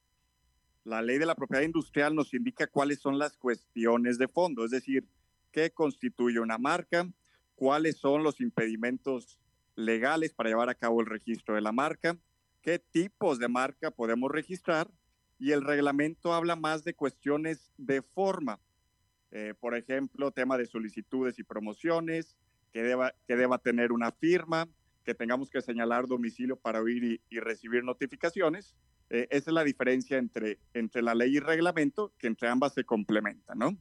La 0.84 1.02
ley 1.02 1.18
de 1.18 1.26
la 1.26 1.36
propiedad 1.36 1.64
industrial 1.64 2.16
nos 2.16 2.34
indica 2.34 2.68
cuáles 2.68 3.00
son 3.00 3.20
las 3.20 3.38
cuestiones 3.38 4.18
de 4.18 4.30
fondo, 4.30 4.64
es 4.64 4.72
decir, 4.72 5.06
qué 5.52 5.72
constituye 5.72 6.40
una 6.40 6.58
marca, 6.58 7.12
cuáles 7.56 7.98
son 7.98 8.24
los 8.24 8.40
impedimentos 8.40 9.40
legales 9.76 10.34
para 10.34 10.50
llevar 10.50 10.70
a 10.70 10.76
cabo 10.76 11.02
el 11.02 11.08
registro 11.08 11.56
de 11.56 11.62
la 11.62 11.72
marca, 11.72 12.18
qué 12.62 12.80
tipos 12.80 13.38
de 13.38 13.50
marca 13.50 13.92
podemos 13.92 14.32
registrar 14.32 14.90
y 15.40 15.52
el 15.52 15.64
reglamento 15.64 16.34
habla 16.34 16.56
más 16.56 16.84
de 16.84 16.94
cuestiones 16.94 17.72
de 17.78 18.02
forma. 18.02 18.60
Eh, 19.32 19.54
por 19.60 19.76
ejemplo, 19.76 20.32
tema 20.32 20.58
de 20.58 20.66
solicitudes 20.66 21.38
y 21.38 21.44
promociones, 21.44 22.38
que 22.72 22.82
deba, 22.82 23.14
que 23.28 23.36
deba 23.36 23.58
tener 23.58 23.92
una 23.92 24.12
firma, 24.12 24.68
que 25.08 25.16
tengamos 25.16 25.50
que 25.50 25.62
señalar 25.62 26.06
domicilio 26.06 26.58
para 26.58 26.82
oír 26.82 27.22
y, 27.30 27.40
recibir 27.40 27.82
notificaciones. 27.82 28.76
Eh, 29.10 29.26
esa 29.32 29.52
es 29.52 29.54
la 29.54 29.64
diferencia 29.64 30.18
entre, 30.18 30.60
entre 30.74 31.02
la 31.02 31.16
ley 31.16 31.38
y 31.38 31.40
reglamento, 31.40 32.14
que 32.20 32.28
entre 32.28 32.50
ambas 32.50 32.74
se 32.74 32.84
complementan, 32.84 33.58
¿no? 33.58 33.78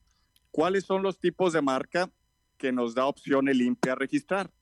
¿Cuáles 0.53 0.85
son 0.85 1.03
los 1.03 1.19
tipos 1.19 1.53
de 1.53 1.63
marca 1.63 2.13
que 2.59 2.71
nos 2.71 2.95
da 2.95 3.07
opción 3.07 3.49
el 3.49 3.61
INPE 3.61 3.91
a 3.91 3.97
registrar? 3.97 4.53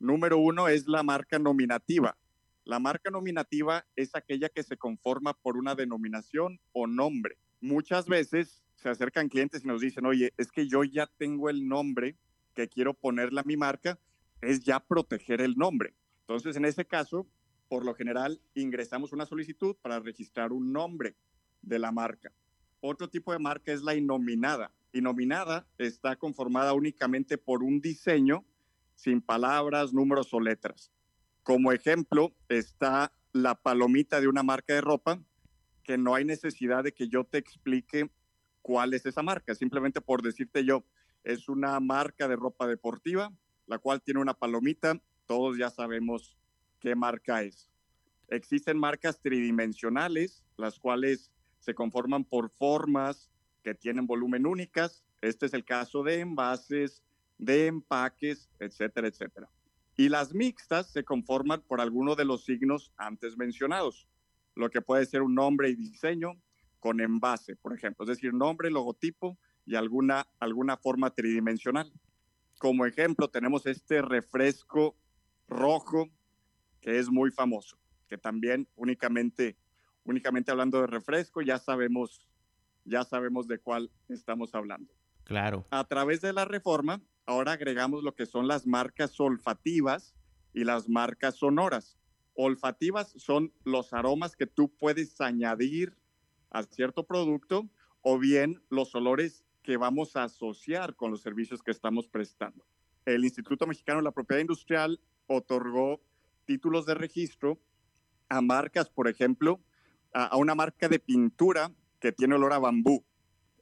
Número 0.00 0.38
uno 0.38 0.66
es 0.66 0.88
la 0.88 1.04
marca 1.04 1.38
nominativa. 1.38 2.18
La 2.64 2.80
marca 2.80 3.12
nominativa 3.12 3.86
es 3.94 4.16
aquella 4.16 4.48
que 4.48 4.64
se 4.64 4.76
conforma 4.76 5.34
por 5.34 5.56
una 5.56 5.76
denominación 5.76 6.58
o 6.72 6.88
nombre. 6.88 7.38
Muchas 7.60 8.08
veces 8.08 8.64
se 8.74 8.88
acercan 8.88 9.28
clientes 9.28 9.64
y 9.64 9.68
nos 9.68 9.82
dicen, 9.82 10.04
oye, 10.04 10.34
es 10.36 10.50
que 10.50 10.66
yo 10.66 10.82
ya 10.82 11.06
tengo 11.16 11.48
el 11.48 11.68
nombre 11.68 12.16
que 12.54 12.68
quiero 12.68 12.92
ponerle 12.92 13.38
a 13.38 13.44
mi 13.44 13.56
marca, 13.56 14.00
es 14.40 14.64
ya 14.64 14.80
proteger 14.80 15.40
el 15.40 15.54
nombre. 15.56 15.94
Entonces, 16.28 16.56
en 16.56 16.66
ese 16.66 16.84
caso, 16.84 17.26
por 17.68 17.86
lo 17.86 17.94
general, 17.94 18.38
ingresamos 18.54 19.14
una 19.14 19.24
solicitud 19.24 19.74
para 19.80 19.98
registrar 19.98 20.52
un 20.52 20.74
nombre 20.74 21.16
de 21.62 21.78
la 21.78 21.90
marca. 21.90 22.30
Otro 22.80 23.08
tipo 23.08 23.32
de 23.32 23.38
marca 23.38 23.72
es 23.72 23.82
la 23.82 23.94
innominada. 23.94 24.70
Innominada 24.92 25.66
está 25.78 26.16
conformada 26.16 26.74
únicamente 26.74 27.38
por 27.38 27.62
un 27.62 27.80
diseño 27.80 28.44
sin 28.94 29.22
palabras, 29.22 29.94
números 29.94 30.34
o 30.34 30.40
letras. 30.40 30.92
Como 31.42 31.72
ejemplo 31.72 32.34
está 32.50 33.10
la 33.32 33.54
palomita 33.54 34.20
de 34.20 34.28
una 34.28 34.42
marca 34.42 34.74
de 34.74 34.82
ropa, 34.82 35.22
que 35.82 35.96
no 35.96 36.14
hay 36.14 36.26
necesidad 36.26 36.84
de 36.84 36.92
que 36.92 37.08
yo 37.08 37.24
te 37.24 37.38
explique 37.38 38.10
cuál 38.60 38.92
es 38.92 39.06
esa 39.06 39.22
marca. 39.22 39.54
Simplemente 39.54 40.02
por 40.02 40.20
decirte 40.20 40.62
yo, 40.62 40.84
es 41.24 41.48
una 41.48 41.80
marca 41.80 42.28
de 42.28 42.36
ropa 42.36 42.66
deportiva, 42.66 43.32
la 43.66 43.78
cual 43.78 44.02
tiene 44.02 44.20
una 44.20 44.34
palomita, 44.34 45.00
todos 45.28 45.58
ya 45.58 45.70
sabemos 45.70 46.36
qué 46.80 46.96
marca 46.96 47.42
es. 47.42 47.70
Existen 48.28 48.78
marcas 48.78 49.20
tridimensionales, 49.20 50.42
las 50.56 50.78
cuales 50.78 51.30
se 51.60 51.74
conforman 51.74 52.24
por 52.24 52.50
formas 52.50 53.30
que 53.62 53.74
tienen 53.74 54.06
volumen 54.06 54.46
únicas. 54.46 55.04
Este 55.20 55.46
es 55.46 55.54
el 55.54 55.64
caso 55.64 56.02
de 56.02 56.20
envases, 56.20 57.04
de 57.36 57.66
empaques, 57.66 58.48
etcétera, 58.58 59.06
etcétera. 59.06 59.48
Y 59.96 60.08
las 60.08 60.32
mixtas 60.32 60.90
se 60.90 61.04
conforman 61.04 61.60
por 61.60 61.80
alguno 61.80 62.14
de 62.14 62.24
los 62.24 62.44
signos 62.44 62.92
antes 62.96 63.36
mencionados, 63.36 64.08
lo 64.54 64.70
que 64.70 64.80
puede 64.80 65.04
ser 65.06 65.22
un 65.22 65.34
nombre 65.34 65.68
y 65.68 65.74
diseño, 65.74 66.40
con 66.80 67.00
envase, 67.00 67.56
por 67.56 67.74
ejemplo, 67.74 68.04
es 68.04 68.08
decir, 68.08 68.32
nombre, 68.32 68.70
logotipo 68.70 69.36
y 69.66 69.74
alguna, 69.74 70.26
alguna 70.38 70.76
forma 70.76 71.10
tridimensional. 71.10 71.92
Como 72.58 72.86
ejemplo, 72.86 73.28
tenemos 73.28 73.66
este 73.66 74.00
refresco 74.00 74.96
rojo 75.48 76.10
que 76.80 76.98
es 76.98 77.10
muy 77.10 77.30
famoso, 77.30 77.78
que 78.08 78.18
también 78.18 78.68
únicamente, 78.76 79.56
únicamente 80.04 80.50
hablando 80.50 80.80
de 80.80 80.86
refresco 80.86 81.42
ya 81.42 81.58
sabemos, 81.58 82.28
ya 82.84 83.04
sabemos 83.04 83.48
de 83.48 83.58
cuál 83.58 83.90
estamos 84.08 84.54
hablando. 84.54 84.92
Claro. 85.24 85.66
A 85.70 85.84
través 85.84 86.20
de 86.20 86.32
la 86.32 86.44
reforma, 86.44 87.02
ahora 87.26 87.52
agregamos 87.52 88.02
lo 88.02 88.14
que 88.14 88.26
son 88.26 88.48
las 88.48 88.66
marcas 88.66 89.18
olfativas 89.20 90.14
y 90.54 90.64
las 90.64 90.88
marcas 90.88 91.36
sonoras. 91.36 91.98
Olfativas 92.34 93.12
son 93.16 93.52
los 93.64 93.92
aromas 93.92 94.36
que 94.36 94.46
tú 94.46 94.72
puedes 94.78 95.20
añadir 95.20 95.96
a 96.50 96.62
cierto 96.62 97.04
producto 97.04 97.68
o 98.00 98.18
bien 98.18 98.62
los 98.70 98.94
olores 98.94 99.44
que 99.62 99.76
vamos 99.76 100.16
a 100.16 100.24
asociar 100.24 100.94
con 100.94 101.10
los 101.10 101.20
servicios 101.20 101.62
que 101.62 101.72
estamos 101.72 102.08
prestando. 102.08 102.64
El 103.04 103.24
Instituto 103.24 103.66
Mexicano 103.66 103.98
de 103.98 104.04
la 104.04 104.12
Propiedad 104.12 104.40
Industrial 104.40 104.98
otorgó 105.28 106.00
títulos 106.44 106.84
de 106.86 106.94
registro 106.94 107.60
a 108.28 108.40
marcas, 108.40 108.90
por 108.90 109.06
ejemplo, 109.08 109.60
a, 110.12 110.36
una 110.36 110.56
marca 110.56 110.88
de 110.88 110.98
pintura 110.98 111.70
que 112.00 112.10
tiene 112.10 112.34
olor 112.34 112.52
a 112.52 112.58
bambú. 112.58 113.04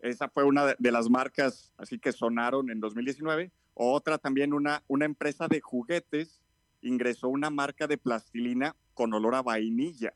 Esa 0.01 0.29
fue 0.29 0.45
una 0.45 0.75
de, 0.79 0.93
las 0.93 1.11
marcas 1.11 1.73
así 1.77 1.99
que 1.99 2.13
sonaron 2.13 2.71
en 2.71 2.81
2019. 2.81 3.53
Otra 3.75 4.17
también, 4.17 4.55
una, 4.55 4.83
una 4.89 5.05
empresa 5.05 5.49
de 5.49 5.61
juguetes 5.61 6.43
ingresó 6.81 7.29
una 7.29 7.51
marca 7.51 7.87
de 7.87 7.99
plastilina 7.99 8.75
con 8.95 9.13
olor 9.13 9.35
a 9.35 9.43
vainilla, 9.43 10.15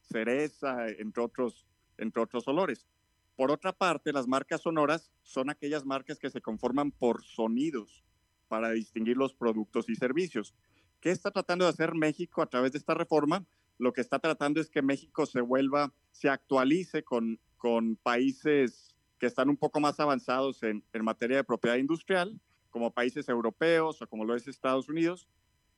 cereza, 0.00 0.86
entre 0.88 1.22
otros 1.22 1.66
entre 2.00 2.22
otros 2.22 2.48
olores. 2.48 2.86
Por 3.36 3.50
otra 3.50 3.72
parte, 3.72 4.12
las 4.12 4.26
marcas 4.26 4.62
sonoras 4.62 5.12
son 5.22 5.50
aquellas 5.50 5.84
marcas 5.84 6.18
que 6.18 6.30
se 6.30 6.40
conforman 6.40 6.90
por 6.90 7.22
sonidos 7.22 8.04
para 8.48 8.70
distinguir 8.70 9.16
los 9.16 9.32
productos 9.32 9.88
y 9.88 9.94
servicios. 9.94 10.54
¿Qué 11.00 11.10
está 11.10 11.30
tratando 11.30 11.64
de 11.64 11.70
hacer 11.70 11.94
México 11.94 12.42
a 12.42 12.46
través 12.46 12.72
de 12.72 12.78
esta 12.78 12.92
reforma? 12.92 13.46
Lo 13.78 13.94
que 13.94 14.02
está 14.02 14.18
tratando 14.18 14.60
es 14.60 14.68
que 14.68 14.82
México 14.82 15.24
se 15.24 15.40
vuelva, 15.40 15.94
se 16.12 16.28
actualice 16.28 17.02
con, 17.02 17.40
con 17.56 17.96
países 17.96 18.94
que 19.18 19.26
están 19.26 19.48
un 19.48 19.56
poco 19.56 19.80
más 19.80 19.98
avanzados 19.98 20.62
en, 20.62 20.84
en 20.92 21.04
materia 21.04 21.38
de 21.38 21.44
propiedad 21.44 21.76
industrial, 21.76 22.38
como 22.68 22.92
países 22.92 23.30
europeos 23.30 24.02
o 24.02 24.06
como 24.06 24.26
lo 24.26 24.36
es 24.36 24.46
Estados 24.46 24.90
Unidos. 24.90 25.26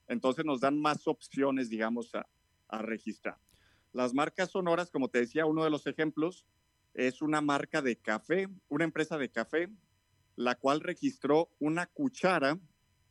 Entonces 0.09 0.45
nos 0.45 0.61
dan 0.61 0.81
más 0.81 1.07
opciones, 1.07 1.71
digamos, 1.71 2.12
a, 2.17 2.26
a 2.69 2.83
registrar. 2.83 3.38
Las 3.93 4.14
marcas 4.14 4.50
sonoras, 4.50 4.91
como 4.91 5.09
te 5.09 5.21
decía, 5.21 5.47
uno 5.47 5.62
de 5.62 5.71
los 5.71 5.87
ejemplos 5.87 6.45
es 6.95 7.23
una 7.23 7.41
marca 7.41 7.81
de 7.81 7.97
café, 7.97 8.49
una 8.69 8.85
empresa 8.85 9.19
de 9.19 9.31
café, 9.31 9.69
la 10.35 10.57
cual 10.57 10.81
registró 10.81 11.50
una 11.61 11.87
cuchara 11.87 12.59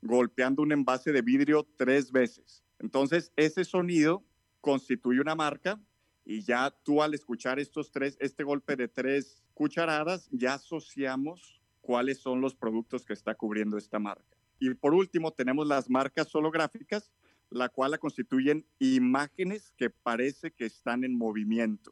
golpeando 0.01 0.61
un 0.61 0.71
envase 0.71 1.11
de 1.11 1.21
vidrio 1.21 1.67
tres 1.77 2.11
veces. 2.11 2.63
Entonces, 2.79 3.31
ese 3.35 3.63
sonido 3.63 4.23
constituye 4.59 5.21
una 5.21 5.35
marca 5.35 5.79
y 6.25 6.41
ya 6.43 6.71
tú 6.83 7.01
al 7.01 7.13
escuchar 7.13 7.59
estos 7.59 7.91
tres, 7.91 8.17
este 8.19 8.43
golpe 8.43 8.75
de 8.75 8.87
tres 8.87 9.43
cucharadas, 9.53 10.29
ya 10.31 10.55
asociamos 10.55 11.61
cuáles 11.81 12.19
son 12.19 12.41
los 12.41 12.55
productos 12.55 13.05
que 13.05 13.13
está 13.13 13.35
cubriendo 13.35 13.77
esta 13.77 13.99
marca. 13.99 14.37
Y 14.59 14.73
por 14.75 14.93
último, 14.93 15.31
tenemos 15.31 15.67
las 15.67 15.89
marcas 15.89 16.33
holográficas, 16.35 17.11
la 17.49 17.69
cual 17.69 17.91
la 17.91 17.97
constituyen 17.97 18.65
imágenes 18.79 19.73
que 19.75 19.89
parece 19.89 20.51
que 20.51 20.65
están 20.65 21.03
en 21.03 21.17
movimiento. 21.17 21.91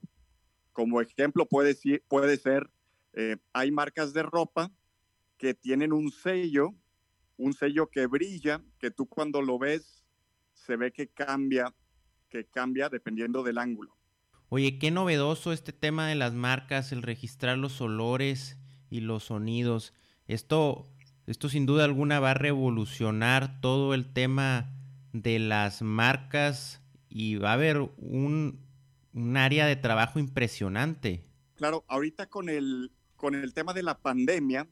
Como 0.71 1.01
ejemplo 1.01 1.47
puede, 1.47 1.75
puede 2.07 2.37
ser, 2.37 2.69
eh, 3.13 3.37
hay 3.53 3.71
marcas 3.71 4.13
de 4.13 4.23
ropa 4.23 4.71
que 5.37 5.53
tienen 5.53 5.91
un 5.91 6.11
sello, 6.11 6.75
un 7.39 7.53
sello 7.53 7.89
que 7.89 8.05
brilla, 8.05 8.61
que 8.79 8.91
tú 8.91 9.07
cuando 9.07 9.41
lo 9.41 9.57
ves 9.57 10.03
se 10.53 10.75
ve 10.75 10.91
que 10.91 11.07
cambia, 11.07 11.73
que 12.29 12.45
cambia 12.45 12.89
dependiendo 12.89 13.43
del 13.43 13.57
ángulo. 13.57 13.95
Oye, 14.49 14.77
qué 14.77 14.91
novedoso 14.91 15.53
este 15.53 15.71
tema 15.71 16.07
de 16.07 16.15
las 16.15 16.33
marcas, 16.33 16.91
el 16.91 17.01
registrar 17.01 17.57
los 17.57 17.79
olores 17.79 18.57
y 18.89 18.99
los 18.99 19.25
sonidos. 19.25 19.93
Esto, 20.27 20.91
esto 21.27 21.47
sin 21.47 21.65
duda 21.65 21.85
alguna 21.85 22.19
va 22.19 22.31
a 22.31 22.35
revolucionar 22.35 23.61
todo 23.61 23.93
el 23.93 24.11
tema 24.11 24.73
de 25.13 25.39
las 25.39 25.81
marcas 25.81 26.81
y 27.07 27.35
va 27.35 27.51
a 27.51 27.53
haber 27.53 27.89
un, 27.97 28.59
área 29.35 29.65
de 29.65 29.77
trabajo 29.77 30.19
impresionante. 30.19 31.23
Claro, 31.55 31.85
ahorita 31.87 32.27
con 32.27 32.49
el, 32.49 32.91
con 33.15 33.33
el 33.33 33.53
tema 33.53 33.73
de 33.73 33.83
la 33.83 33.97
pandemia, 33.97 34.67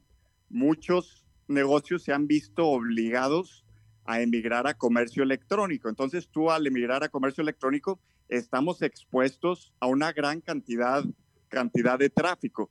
muchos 0.50 1.27
negocios 1.48 2.02
se 2.02 2.12
han 2.12 2.26
visto 2.26 2.66
obligados 2.66 3.64
a 4.04 4.20
emigrar 4.20 4.66
a 4.66 4.74
comercio 4.74 5.22
electrónico. 5.22 5.88
Entonces 5.88 6.28
tú 6.28 6.50
al 6.50 6.66
emigrar 6.66 7.04
a 7.04 7.08
comercio 7.08 7.42
electrónico 7.42 8.00
estamos 8.28 8.82
expuestos 8.82 9.72
a 9.80 9.86
una 9.86 10.12
gran 10.12 10.40
cantidad, 10.40 11.04
cantidad 11.48 11.98
de 11.98 12.10
tráfico. 12.10 12.70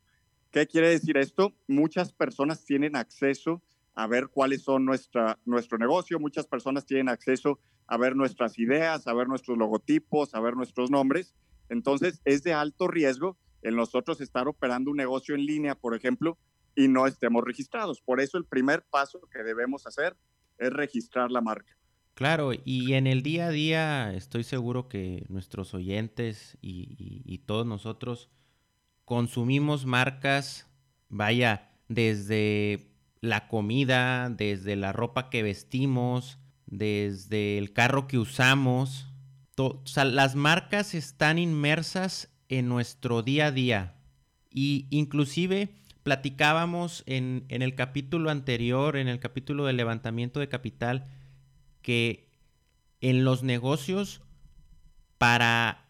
¿Qué 0.51 0.65
quiere 0.65 0.89
decir 0.89 1.17
esto? 1.17 1.53
Muchas 1.67 2.13
personas 2.13 2.65
tienen 2.65 2.96
acceso 2.96 3.62
a 3.93 4.07
ver 4.07 4.29
cuáles 4.29 4.62
son 4.62 4.86
nuestra, 4.86 5.39
nuestro 5.46 5.77
negocio. 5.77 6.19
Muchas 6.19 6.48
personas 6.48 6.86
tienen 6.86 7.10
acceso 7.10 7.60
a 7.88 7.98
ver 7.98 8.15
nuestras 8.15 8.60
ideas, 8.60 9.07
a 9.07 9.13
ver 9.13 9.27
nuestros 9.27 9.57
logotipos, 9.57 10.36
a 10.36 10.39
ver 10.39 10.55
nuestros 10.55 10.91
nombres. 10.91 11.34
Entonces, 11.69 12.22
es 12.24 12.43
de 12.43 12.53
alto 12.53 12.88
riesgo 12.88 13.38
el 13.62 13.75
nosotros 13.75 14.22
estar 14.22 14.48
operando 14.48 14.91
un 14.91 14.98
negocio 14.98 15.36
en 15.36 15.46
línea, 15.46 15.75
por 15.75 15.96
ejemplo, 15.96 16.38
y 16.77 16.88
no 16.88 17.07
estemos 17.07 17.43
registrados. 17.43 18.00
Por 18.00 18.22
eso 18.22 18.38
el 18.38 18.46
primer 18.46 18.84
paso 18.84 19.19
que 19.31 19.43
debemos 19.43 19.88
hacer 19.88 20.15
es 20.60 20.72
registrar 20.72 21.31
la 21.31 21.41
marca. 21.41 21.75
Claro, 22.13 22.51
y 22.53 22.93
en 22.93 23.07
el 23.07 23.24
día 23.24 23.48
a 23.48 23.50
día 23.50 24.13
estoy 24.13 24.43
seguro 24.43 24.88
que 24.88 25.25
nuestros 25.27 25.74
oyentes 25.74 26.57
y, 26.62 27.38
todos 27.46 27.65
nosotros 27.65 28.29
consumimos 29.05 29.86
marcas, 29.86 30.67
vaya, 31.10 31.72
desde 31.88 32.91
la 33.22 33.48
comida, 33.48 34.29
desde 34.29 34.75
la 34.75 34.93
ropa 34.93 35.29
que 35.29 35.43
vestimos, 35.43 36.38
desde 36.65 37.57
el 37.57 37.74
carro 37.74 38.07
que 38.07 38.19
usamos. 38.19 39.07
las 39.96 40.36
marcas 40.36 40.93
están 40.93 41.39
inmersas 41.39 42.29
en 42.50 42.67
nuestro 42.67 43.24
día 43.24 43.48
a 43.48 43.51
día. 43.51 43.96
Y 44.50 44.88
inclusive 44.89 45.74
platicábamos 46.07 47.03
en, 47.05 47.43
en 47.49 47.61
el 47.61 47.75
capítulo 47.75 48.29
anterior, 48.29 48.95
en 48.95 49.09
el 49.09 49.19
capítulo 49.19 49.65
del 49.65 49.75
levantamiento 49.75 50.39
de 50.39 50.47
capital, 50.47 51.05
que 51.81 52.29
en 53.01 53.25
los 53.25 53.43
negocios, 53.43 54.21
para 55.17 55.89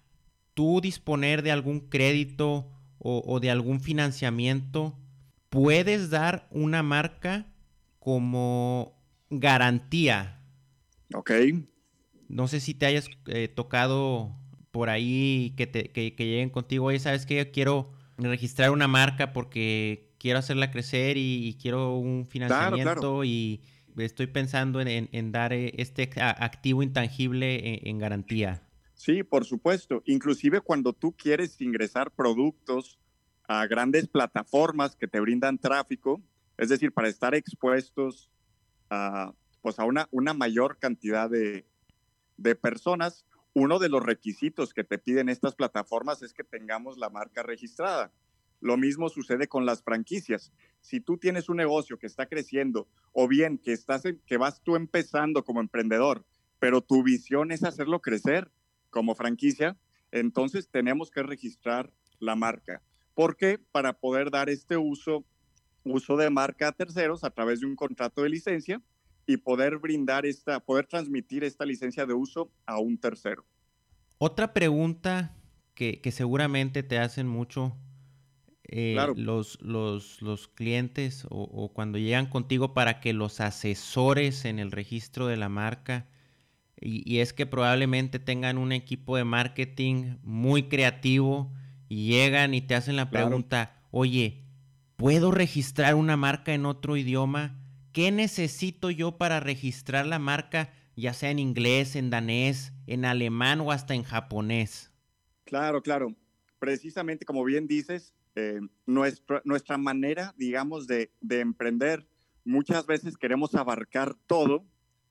tú 0.56 0.82
disponer 0.82 1.44
de 1.44 1.52
algún 1.52 1.82
crédito 1.82 2.68
o, 2.98 3.40
de 3.40 3.52
algún 3.52 3.80
financiamiento, 3.80 4.98
puedes 5.50 6.10
dar 6.10 6.48
una 6.50 6.82
marca 6.82 7.46
como 8.00 9.00
garantía. 9.30 10.42
Ok. 11.14 11.30
No 12.28 12.48
sé 12.48 12.60
si 12.60 12.74
te 12.74 12.88
hayas 12.88 13.08
eh, 13.28 13.50
tocado 13.50 14.36
por 14.72 14.90
ahí 14.90 15.54
que, 15.58 15.68
te, 15.68 15.92
que, 15.92 16.10
lleguen 16.18 16.50
contigo, 16.50 16.86
oye, 16.86 16.98
¿sabes 16.98 17.28
qué? 17.28 17.52
Quiero 17.52 17.94
registrar 18.18 18.72
una 18.72 18.88
marca 18.88 19.32
porque 19.32 20.07
quiero 20.18 20.40
hacerla 20.40 20.72
crecer 20.72 21.18
y, 21.18 21.58
quiero 21.62 21.98
un 21.98 22.26
financiamiento 22.26 23.24
y 23.24 23.62
estoy 23.98 24.28
pensando 24.28 24.82
en, 24.82 25.32
dar 25.32 25.54
eh, 25.54 25.74
este 25.78 26.10
activo 26.20 26.84
intangible 26.84 27.90
en, 27.90 27.98
garantía. 27.98 28.62
Sí, 28.94 29.24
por 29.24 29.46
supuesto. 29.46 30.02
Inclusive 30.06 30.62
cuando 30.62 30.94
tú 30.94 31.14
quieres 31.16 31.60
ingresar 31.62 32.12
productos 32.12 33.00
a 33.48 33.66
grandes 33.68 34.08
plataformas 34.08 34.96
que 34.96 35.08
te 35.08 35.20
brindan 35.20 35.58
tráfico, 35.58 36.22
es 36.58 36.70
decir, 36.70 36.92
para 36.92 37.08
estar 37.08 37.36
expuestos 37.36 38.30
a, 38.90 39.34
pues 39.62 39.80
a 39.80 39.86
una, 39.86 40.08
una 40.12 40.34
mayor 40.34 40.78
cantidad 40.80 41.30
de, 41.30 41.66
de 42.38 42.56
personas, 42.56 43.26
uno 43.54 43.80
de 43.80 43.90
los 43.90 44.04
requisitos 44.04 44.74
que 44.74 44.84
te 44.84 44.98
piden 44.98 45.30
estas 45.30 45.56
plataformas 45.56 46.22
es 46.22 46.34
que 46.34 46.44
tengamos 46.44 46.98
la 46.98 47.10
marca 47.10 47.44
registrada. 47.44 48.12
Lo 48.60 48.78
mismo 48.78 49.10
sucede 49.10 49.48
con 49.48 49.66
las 49.66 49.84
franquicias. 49.84 50.52
Si 50.82 51.00
tú 51.00 51.18
tienes 51.18 51.50
un 51.50 51.58
negocio 51.58 52.00
que 52.00 52.08
está 52.08 52.26
creciendo 52.26 52.88
o 53.12 53.28
bien 53.28 53.58
que, 53.58 53.72
estás 53.72 54.04
que 54.26 54.38
vas 54.38 54.62
tú 54.62 54.76
empezando 54.76 55.44
como 55.44 55.60
emprendedor, 55.60 56.26
pero 56.60 56.82
tu 56.82 57.04
visión 57.04 57.52
es 57.52 57.64
hacerlo 57.64 58.02
crecer 58.02 58.52
como 58.90 59.16
franquicia, 59.16 59.78
entonces 60.12 60.70
tenemos 60.70 61.12
que 61.12 61.24
registrar 61.24 61.92
la 62.20 62.36
marca. 62.36 62.82
¿Por 63.14 63.36
qué? 63.36 63.60
Para 63.72 63.94
poder 63.94 64.32
dar 64.32 64.50
este 64.50 64.78
uso, 64.78 65.26
uso 65.84 66.18
de 66.18 66.30
marca 66.30 66.70
a 66.70 66.72
terceros 66.72 67.24
a 67.24 67.30
través 67.30 67.60
de 67.60 67.68
un 67.68 67.76
contrato 67.76 68.24
de 68.24 68.30
licencia 68.30 68.82
y 69.26 69.38
poder 69.38 69.78
brindar 69.78 70.26
esta, 70.26 70.60
poder 70.60 70.88
transmitir 70.88 71.44
esta 71.44 71.66
licencia 71.66 72.06
de 72.06 72.14
uso 72.14 72.52
a 72.66 72.80
un 72.80 72.98
tercero. 72.98 73.46
Otra 74.18 74.54
pregunta 74.54 75.36
que, 75.76 76.02
que 76.02 76.12
seguramente 76.12 76.82
te 76.82 76.98
hacen 76.98 77.28
mucho 77.28 77.76
eh, 78.70 78.98
los, 79.16 79.62
los, 79.62 80.48
clientes 80.50 81.26
o, 81.30 81.72
cuando 81.74 81.98
llegan 81.98 82.28
contigo 82.28 82.74
para 82.74 83.00
que 83.00 83.14
los 83.14 83.40
asesores 83.40 84.44
en 84.44 84.60
el 84.60 84.72
registro 84.72 85.28
de 85.28 85.38
la 85.38 85.48
marca. 85.48 86.08
Y, 86.80 87.20
es 87.20 87.34
que 87.34 87.46
probablemente 87.46 88.20
tengan 88.20 88.58
un 88.58 88.72
equipo 88.72 89.16
de 89.16 89.24
marketing 89.24 90.18
muy 90.22 90.64
creativo 90.64 91.52
y 91.88 92.08
llegan 92.08 92.54
y 92.54 92.62
te 92.62 92.76
hacen 92.76 92.98
la 92.98 93.10
pregunta, 93.10 93.84
oye, 93.90 94.44
¿puedo 94.98 95.32
registrar 95.32 95.96
una 95.96 96.18
marca 96.18 96.54
en 96.54 96.66
otro 96.66 96.98
idioma? 96.98 97.58
¿Qué 97.94 98.12
necesito 98.12 98.92
yo 98.92 99.18
para 99.18 99.40
registrar 99.40 100.06
la 100.06 100.20
marca, 100.20 100.72
ya 100.96 101.14
sea 101.14 101.32
en 101.32 101.40
inglés, 101.40 101.96
en 101.96 102.10
danés, 102.10 102.74
en 102.86 103.06
alemán 103.06 103.62
o 103.62 103.72
hasta 103.72 103.96
en 103.96 104.04
japonés? 104.04 104.92
Claro, 105.46 105.82
claro. 105.82 106.14
Precisamente 106.60 107.26
como 107.26 107.44
bien 107.44 107.66
dices, 107.66 108.14
eh, 108.40 108.60
nuestra, 108.86 109.42
nuestra 109.46 109.80
manera, 109.80 110.36
digamos, 110.38 110.86
de, 110.86 111.12
de, 111.22 111.40
emprender, 111.40 112.08
muchas 112.46 112.86
veces 112.86 113.18
queremos 113.18 113.56
abarcar 113.56 114.14
todo, 114.28 114.64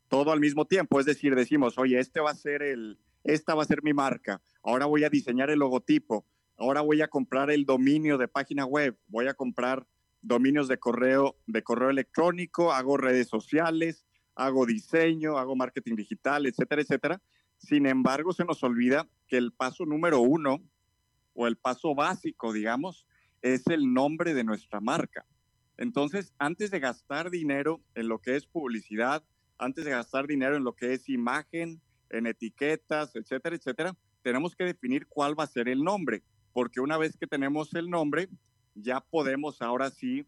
todo 0.07 0.31
al 0.31 0.39
mismo 0.39 0.65
tiempo. 0.65 1.01
Es 1.01 1.07
decir, 1.07 1.35
decimos, 1.35 1.77
oye, 1.77 1.99
este 1.99 2.21
va 2.21 2.31
a 2.31 2.37
ser 2.37 2.63
el, 2.63 3.01
esta 3.25 3.57
va 3.57 3.65
a 3.65 3.67
ser 3.67 3.83
mi 3.83 3.93
marca, 3.93 4.41
ahora 4.63 4.87
voy 4.87 5.03
a 5.03 5.11
diseñar 5.11 5.51
el 5.51 5.59
logotipo, 5.59 6.25
ahora 6.57 6.83
voy 6.83 7.03
a 7.03 7.09
comprar 7.09 7.51
el 7.51 7.67
dominio 7.67 8.17
de 8.17 8.29
página 8.29 8.65
web, 8.65 8.97
voy 9.09 9.27
a 9.27 9.35
comprar 9.35 9.89
dominios 10.23 10.69
de 10.69 10.79
correo, 10.79 11.35
de 11.49 11.65
correo 11.65 11.91
electrónico, 11.91 12.73
hago 12.73 12.97
redes 12.97 13.27
sociales, 13.27 14.07
hago 14.37 14.67
diseño, 14.67 15.37
hago 15.37 15.57
marketing 15.57 15.97
digital, 15.97 16.47
etcétera, 16.47 16.83
etcétera. 16.83 17.23
Sin 17.57 17.87
embargo, 17.87 18.33
se 18.33 18.45
nos 18.45 18.63
olvida 18.63 19.09
que 19.27 19.37
el 19.37 19.53
paso 19.53 19.85
número 19.85 20.21
uno 20.21 20.63
o 21.35 21.49
el 21.49 21.57
paso 21.57 21.93
básico, 21.97 22.53
digamos, 22.53 23.05
es 23.43 23.67
el 23.69 23.93
nombre 23.93 24.35
de 24.35 24.45
nuestra 24.45 24.81
marca. 24.81 25.27
Entonces, 25.77 26.33
antes 26.39 26.71
de 26.71 26.81
gastar 26.81 27.31
dinero 27.31 27.83
en 27.95 28.09
lo 28.09 28.19
que 28.21 28.37
es 28.37 28.47
publicidad, 28.47 29.23
antes 29.59 29.85
de 29.85 29.91
gastar 29.91 30.27
dinero 30.27 30.57
en 30.57 30.65
lo 30.65 30.75
que 30.75 30.95
es 30.95 31.09
imagen, 31.09 31.81
en 32.11 32.27
etiquetas, 32.27 33.15
etcétera, 33.17 33.57
etcétera, 33.57 33.97
tenemos 34.23 34.55
que 34.57 34.65
definir 34.65 35.07
cuál 35.07 35.39
va 35.39 35.45
a 35.45 35.49
ser 35.49 35.69
el 35.69 35.83
nombre, 35.83 36.23
porque 36.53 36.81
una 36.81 36.97
vez 36.97 37.17
que 37.17 37.27
tenemos 37.27 37.75
el 37.75 37.91
nombre, 37.91 38.29
ya 38.75 39.01
podemos 39.01 39.63
ahora 39.63 39.91
sí 39.91 40.27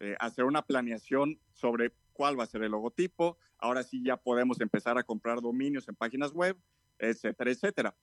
eh, 0.00 0.16
hacer 0.20 0.44
una 0.44 0.62
planeación 0.62 1.38
sobre 1.52 1.92
cuál 2.12 2.38
va 2.38 2.44
a 2.44 2.48
ser 2.48 2.62
el 2.62 2.72
logotipo, 2.72 3.36
ahora 3.58 3.82
sí 3.82 4.02
ya 4.02 4.16
podemos 4.16 4.60
empezar 4.60 4.98
a 4.98 5.02
comprar 5.02 5.40
dominios 5.40 5.88
en 5.88 5.96
páginas 5.96 6.32
web, 6.32 6.56
etcétera, 6.98 7.50
etcétera. 7.50 7.96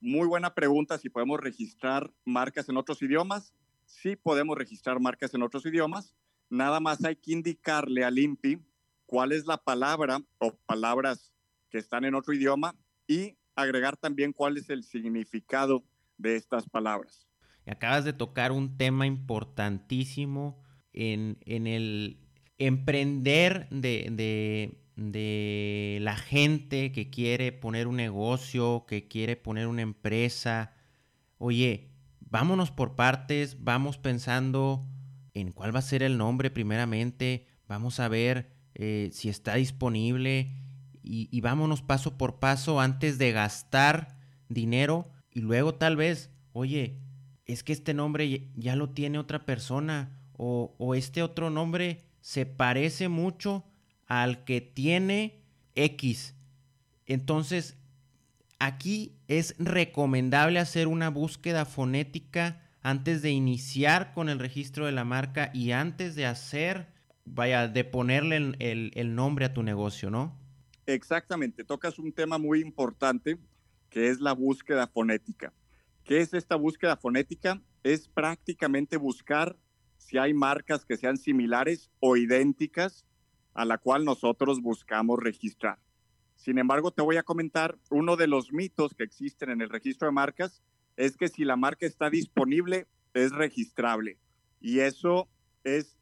Muy 0.00 0.26
buena 0.26 0.54
pregunta 0.54 0.98
si 0.98 1.10
podemos 1.10 1.40
registrar 1.40 2.12
marcas 2.24 2.68
en 2.68 2.76
otros 2.76 3.02
idiomas 3.02 3.52
sí 3.90 4.16
podemos 4.16 4.56
registrar 4.56 5.00
marcas 5.00 5.34
en 5.34 5.42
otros 5.42 5.66
idiomas, 5.66 6.14
nada 6.48 6.80
más 6.80 7.04
hay 7.04 7.16
que 7.16 7.32
indicarle 7.32 8.04
al 8.04 8.18
INPI 8.18 8.58
cuál 9.06 9.32
es 9.32 9.46
la 9.46 9.58
palabra 9.58 10.20
o 10.38 10.54
palabras 10.66 11.32
que 11.68 11.78
están 11.78 12.04
en 12.04 12.14
otro 12.14 12.32
idioma 12.32 12.74
y 13.06 13.36
agregar 13.56 13.96
también 13.96 14.32
cuál 14.32 14.56
es 14.56 14.70
el 14.70 14.84
significado 14.84 15.84
de 16.16 16.36
estas 16.36 16.68
palabras. 16.68 17.26
Acabas 17.66 18.04
de 18.04 18.12
tocar 18.12 18.52
un 18.52 18.76
tema 18.76 19.06
importantísimo 19.06 20.62
en, 20.92 21.38
el 21.46 22.18
emprender 22.58 23.68
de, 23.70 24.76
de 24.96 25.98
la 26.00 26.16
gente 26.16 26.90
que 26.92 27.10
quiere 27.10 27.52
poner 27.52 27.86
un 27.86 27.96
negocio, 27.96 28.84
que 28.88 29.08
quiere 29.08 29.36
poner 29.36 29.66
una 29.66 29.82
empresa. 29.82 30.74
Oye, 31.38 31.89
vámonos 32.30 32.70
por 32.70 32.94
partes, 32.94 33.62
vamos 33.62 33.98
pensando 33.98 34.86
en 35.34 35.52
cuál 35.52 35.74
va 35.74 35.80
a 35.80 35.82
ser 35.82 36.02
el 36.02 36.16
nombre 36.16 36.50
primeramente, 36.50 37.46
vamos 37.68 38.00
a 38.00 38.08
ver 38.08 38.52
eh, 38.74 39.10
si 39.12 39.28
está 39.28 39.56
disponible 39.56 40.56
y, 41.02 41.40
vámonos 41.40 41.82
paso 41.82 42.18
por 42.18 42.38
paso 42.38 42.80
antes 42.80 43.18
de 43.18 43.32
gastar 43.32 44.18
dinero 44.48 45.10
y 45.30 45.40
luego 45.40 45.74
tal 45.74 45.96
vez, 45.96 46.30
oye, 46.52 47.00
es 47.46 47.64
que 47.64 47.72
este 47.72 47.94
nombre 47.94 48.50
ya 48.54 48.76
lo 48.76 48.90
tiene 48.90 49.18
otra 49.18 49.44
persona 49.44 50.20
o, 50.34 50.76
o 50.78 50.94
este 50.94 51.22
otro 51.22 51.50
nombre 51.50 52.04
se 52.20 52.46
parece 52.46 53.08
mucho 53.08 53.64
al 54.06 54.44
que 54.44 54.60
tiene 54.60 55.42
X. 55.74 56.36
Entonces 57.06 57.80
Aquí 58.60 59.16
es 59.30 59.54
recomendable 59.60 60.58
hacer 60.58 60.88
una 60.88 61.08
búsqueda 61.08 61.64
fonética 61.64 62.68
antes 62.82 63.22
de 63.22 63.30
iniciar 63.30 64.12
con 64.12 64.28
el 64.28 64.40
registro 64.40 64.86
de 64.86 64.92
la 64.92 65.04
marca 65.04 65.52
y 65.54 65.70
antes 65.70 66.16
de 66.16 66.26
hacer, 66.26 66.88
vaya, 67.24 67.68
de 67.68 67.84
ponerle 67.84 68.56
el, 68.58 69.14
nombre 69.14 69.44
a 69.44 69.54
tu 69.54 69.62
negocio, 69.62 70.10
¿no? 70.10 70.36
Exactamente, 70.84 71.62
tocas 71.62 72.00
un 72.00 72.12
tema 72.12 72.38
muy 72.38 72.60
importante 72.60 73.38
que 73.88 74.08
es 74.08 74.20
la 74.20 74.32
búsqueda 74.32 74.88
fonética. 74.88 75.52
¿Qué 76.02 76.20
es 76.20 76.34
esta 76.34 76.56
búsqueda 76.56 76.96
fonética? 76.96 77.62
Es 77.84 78.08
prácticamente 78.08 78.96
buscar 78.96 79.56
si 79.96 80.18
hay 80.18 80.34
marcas 80.34 80.84
que 80.84 80.96
sean 80.96 81.16
similares 81.16 81.88
o 82.00 82.16
idénticas 82.16 83.06
a 83.54 83.64
la 83.64 83.78
cual 83.78 84.04
nosotros 84.04 84.60
buscamos 84.60 85.20
registrar. 85.20 85.78
Sin 86.40 86.56
embargo, 86.56 86.90
te 86.90 87.02
voy 87.02 87.18
a 87.18 87.22
comentar 87.22 87.76
uno 87.90 88.16
de 88.16 88.26
los 88.26 88.50
mitos 88.50 88.94
que 88.94 89.04
existen 89.04 89.50
en 89.50 89.60
el 89.60 89.68
registro 89.68 90.08
de 90.08 90.12
marcas 90.12 90.62
es 90.96 91.18
que 91.18 91.28
si 91.28 91.44
la 91.44 91.56
marca 91.56 91.84
está 91.84 92.08
disponible 92.08 92.86
es 93.12 93.32
registrable. 93.32 94.16
Y 94.58 94.78
eso 94.80 95.28
es, 95.64 95.98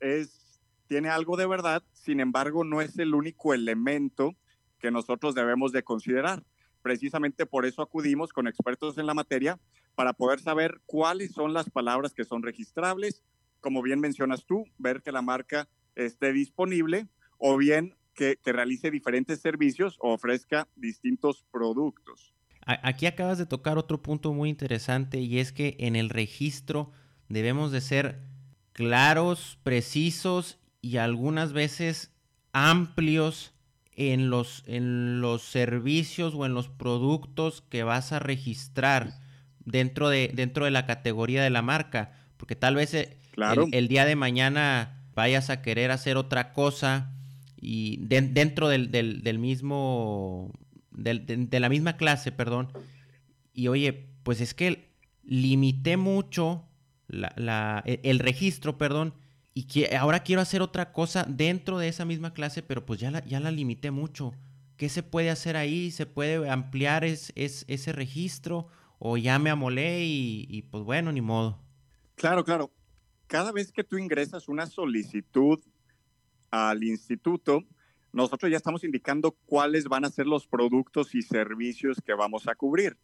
tiene 0.87 1.09
algo 1.09 1.37
de 1.37 1.49
verdad, 1.49 1.83
sin 1.93 2.21
embargo, 2.21 2.63
no 2.63 2.81
es 2.81 2.97
el 3.01 3.15
único 3.15 3.53
elemento 3.53 4.37
que 4.79 4.93
nosotros 4.93 5.35
debemos 5.35 5.73
de 5.73 5.83
considerar. 5.83 6.45
Precisamente 6.83 7.45
por 7.45 7.67
eso 7.67 7.83
acudimos 7.83 8.33
con 8.33 8.47
expertos 8.47 8.97
en 8.97 9.07
la 9.07 9.15
materia 9.15 9.59
para 9.97 10.13
poder 10.13 10.39
saber 10.39 10.81
cuáles 10.87 11.33
son 11.33 11.53
las 11.53 11.69
palabras 11.69 12.15
que 12.15 12.25
son 12.25 12.45
registrables, 12.45 13.25
como 13.61 13.83
bien 13.83 13.99
mencionas 13.99 14.45
tú, 14.47 14.67
ver 14.79 15.03
que 15.03 15.11
la 15.11 15.21
marca 15.21 15.69
esté 15.97 16.33
disponible 16.33 17.09
o 17.39 17.57
bien 17.57 17.98
que, 18.19 18.37
que 18.43 18.53
realice 18.53 18.91
diferentes 18.91 19.41
servicios 19.41 19.97
o 20.01 20.13
ofrezca 20.13 20.67
distintos 20.75 21.45
productos. 21.53 22.35
Aquí 22.67 23.07
acabas 23.07 23.39
de 23.39 23.47
tocar 23.47 23.79
otro 23.79 24.03
punto 24.03 24.35
muy 24.35 24.51
interesante 24.51 25.21
y 25.21 25.39
es 25.39 25.53
que 25.53 25.77
en 25.79 25.97
el 25.97 26.11
registro 26.11 26.91
debemos 27.29 27.73
de 27.73 27.81
ser 27.81 28.19
claros, 28.75 29.59
precisos 29.63 30.59
y 30.83 30.99
algunas 30.99 31.55
veces 31.55 32.13
amplios 32.53 33.55
en 33.97 34.29
los, 34.31 34.65
en 34.67 35.21
los 35.21 35.43
servicios 35.43 36.35
o 36.35 36.45
en 36.45 36.55
los 36.55 36.69
productos 36.69 37.63
que 37.63 37.85
vas 37.85 38.13
a 38.13 38.19
registrar 38.19 39.15
dentro 39.65 40.09
de, 40.09 40.31
dentro 40.35 40.65
de 40.65 40.71
la 40.71 40.87
categoría 40.87 41.43
de 41.43 41.51
la 41.51 41.63
marca. 41.63 42.13
Porque 42.37 42.55
tal 42.55 42.75
vez 42.75 42.95
eh, 42.95 43.19
el, 43.73 43.89
día 43.89 44.05
de 44.05 44.15
mañana 44.15 45.05
vayas 45.15 45.51
a 45.51 45.63
querer 45.63 45.91
hacer 45.91 46.17
otra 46.17 46.53
cosa 46.53 47.13
y 47.61 47.99
dentro 48.07 48.69
del, 48.69 48.91
del 48.91 49.39
mismo 49.39 50.53
de, 50.99 51.61
la 51.61 51.69
misma 51.69 51.97
clase, 51.97 52.33
perdón, 52.33 52.73
y 53.53 53.69
oye, 53.69 54.11
pues 54.23 54.41
es 54.41 54.55
que 54.55 54.93
limité 55.23 55.97
mucho 55.97 56.65
la, 57.07 57.83
e, 57.87 58.01
el 58.05 58.19
registro, 58.19 58.79
perdón, 58.79 59.15
y 59.55 59.65
que 59.65 59.97
ahora 59.97 60.23
quiero 60.23 60.43
hacer 60.43 60.63
otra 60.63 60.93
cosa 60.93 61.25
dentro 61.29 61.79
de 61.79 61.89
esa 61.89 62.05
misma 62.05 62.33
clase, 62.33 62.63
pero 62.63 62.85
pues 62.85 63.01
ya 63.01 63.11
la, 63.11 63.25
ya 63.25 63.41
la 63.41 63.51
limité 63.51 63.91
mucho. 63.91 64.33
¿Qué 64.77 64.89
se 64.89 65.03
puede 65.03 65.31
hacer 65.31 65.57
ahí? 65.57 65.91
¿Se 65.91 66.07
puede 66.07 66.49
ampliar 66.49 67.05
es, 67.05 67.33
ese 67.35 67.93
registro? 67.93 68.69
¿O 69.01 69.17
ya 69.17 69.39
me 69.39 69.51
amolé 69.51 70.05
y, 70.05 70.47
y 70.49 70.63
pues 70.63 70.85
bueno, 70.85 71.11
ni 71.11 71.21
modo? 71.21 71.61
Claro, 72.15 72.45
claro. 72.45 72.71
Cada 73.27 73.51
vez 73.51 73.73
que 73.73 73.85
tú 73.85 73.99
ingresas 73.99 74.49
una 74.49 74.67
solicitud 74.67 75.59
al 76.51 76.85
instituto, 76.85 77.65
nosotros 78.13 78.51
ya 78.51 78.57
estamos 78.57 78.85
indicando 78.85 79.33
cuáles 79.47 79.85
van 79.85 80.05
a 80.05 80.11
ser 80.11 80.27
los 80.27 80.47
productos 80.47 81.15
y 81.15 81.23
servicios 81.23 82.01
que 82.05 82.15
vamos 82.15 82.49
a 82.49 82.55
cubrir. 82.55 82.97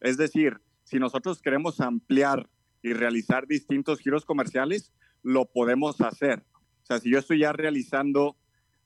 Es 0.00 0.16
decir, 0.16 0.60
si 0.84 0.98
nosotros 0.98 1.40
queremos 1.40 1.80
ampliar 1.80 2.48
y 2.82 2.92
realizar 2.92 3.46
distintos 3.46 4.00
giros 4.00 4.24
comerciales, 4.24 4.92
lo 5.22 5.46
podemos 5.46 6.00
hacer. 6.00 6.44
O 6.82 6.86
sea, 6.86 6.98
si 6.98 7.10
yo 7.10 7.18
estoy 7.18 7.40
ya 7.40 7.52
realizando, 7.52 8.36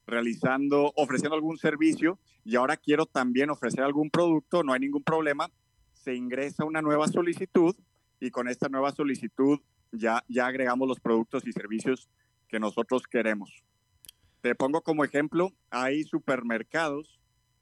realizando, 0.05 0.93
ofreciendo 0.95 1.35
algún 1.35 1.57
servicio 1.57 2.19
y 2.43 2.55
ahora 2.55 2.77
quiero 2.77 3.05
también 3.05 3.49
ofrecer 3.49 3.83
algún 3.83 4.09
producto, 4.09 4.63
no 4.63 4.73
hay 4.73 4.79
ningún 4.79 5.03
problema. 5.03 5.49
Se 5.93 6.13
ingresa 6.13 6.65
una 6.65 6.81
nueva 6.81 7.07
solicitud 7.07 7.75
y 8.19 8.31
con 8.31 8.47
esta 8.47 8.69
nueva 8.69 8.91
solicitud 8.91 9.59
ya, 9.91 10.23
ya 10.27 10.47
agregamos 10.47 10.87
los 10.87 10.99
productos 10.99 11.47
y 11.47 11.51
servicios 11.51 12.09
que 12.47 12.59
nosotros 12.59 13.03
queremos. 13.07 13.63
Te 14.45 14.53
pongo 14.53 14.83
como 14.83 15.03
ejemplo, 15.03 15.55
hay 15.71 16.03
supermercados, 16.03 17.19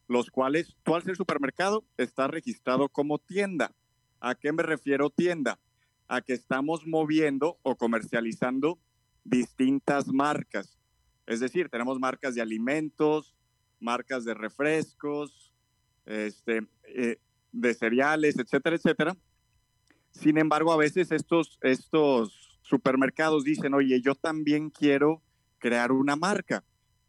los 0.10 0.30
cuales 0.30 0.76
tú 0.84 0.96
al 0.96 1.04
ser 1.04 1.15
supermercado 1.15 1.86
está 1.96 2.28
registrado 2.28 2.89
como 2.89 3.19
tienda. 3.19 3.72
¿A 4.19 4.36
qué 4.36 4.52
me 4.52 4.63
refiero 4.63 5.10
tienda? 5.10 5.62
A 6.10 6.19
que 6.19 6.34
estamos 6.34 6.86
moviendo 6.86 7.58
o 7.63 7.78
comercializando 7.78 8.80
distintas 9.24 10.10
marcas. 10.10 10.78
Es 11.26 11.39
decir, 11.39 11.69
tenemos 11.69 12.00
marcas 12.00 12.36
de 12.36 12.41
alimentos, 12.41 13.34
marcas 13.80 14.26
de 14.26 14.34
refrescos, 14.34 15.54
este, 16.06 16.67
eh, 16.84 17.17
de 17.54 17.74
cereales, 17.76 18.38
etcétera, 18.38 18.76
etcétera. 18.76 19.15
Sin 20.12 20.38
embargo, 20.38 20.74
a 20.74 20.78
veces 20.78 21.13
estos, 21.13 21.58
estos 21.62 22.60
supermercados 22.62 23.46
dicen, 23.46 23.74
oye, 23.74 24.02
yo 24.02 24.15
también 24.15 24.69
quiero 24.69 25.22
crear 25.60 25.93
una 25.93 26.17
marca. 26.17 26.62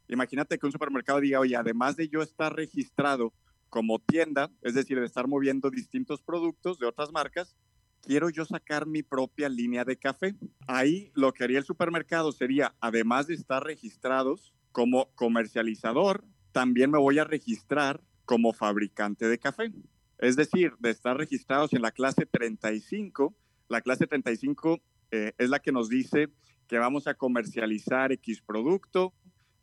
Imagínate 0.09 0.59
que 0.59 0.67
un 0.67 0.73
supermercado 0.73 1.21
diga, 1.21 1.41
oye, 1.41 1.57
además 1.57 1.97
de 1.97 2.09
yo 2.09 2.23
estar 2.23 2.55
registrado 2.55 3.33
como 3.71 3.99
tienda, 3.99 4.51
es 4.63 4.75
decir, 4.75 5.01
de 5.01 5.07
estar 5.07 5.27
moviendo 5.27 5.71
distintos 5.71 6.23
productos 6.23 6.79
de 6.79 6.87
otras 6.87 7.11
marcas, 7.13 7.57
quiero 8.03 8.31
yo 8.31 8.45
sacar 8.45 8.87
mi 8.87 9.03
propia 9.03 9.49
línea 9.49 9.85
de 9.85 9.97
café. 9.97 10.37
Ahí 10.67 11.11
lo 11.15 11.33
que 11.33 11.45
haría 11.45 11.59
el 11.59 11.65
supermercado 11.65 12.33
sería, 12.33 12.75
además 12.81 13.27
de 13.27 13.35
estar 13.35 13.65
registrados 13.65 14.55
como 14.73 15.11
comercializador, 15.15 16.25
también 16.53 16.91
me 16.91 16.99
voy 16.99 17.19
a 17.19 17.25
registrar 17.25 18.03
como 18.25 18.53
fabricante 18.53 19.29
de 19.29 19.39
café. 19.39 19.73
Es 20.19 20.37
decir, 20.37 20.75
de 20.79 20.91
estar 20.91 21.17
registrados 21.17 21.73
en 21.73 21.83
la 21.83 21.91
clase 21.91 22.27
35, 22.27 23.35
la 23.69 23.81
clase 23.81 24.07
35 24.07 24.81
eh, 25.11 25.33
es 25.39 25.51
la 25.51 25.59
que 25.59 25.73
nos 25.73 25.89
dice 25.89 26.29
que 26.69 26.79
vamos 26.79 27.07
a 27.07 27.15
comercializar 27.15 28.13
X 28.13 28.41
producto, 28.41 29.13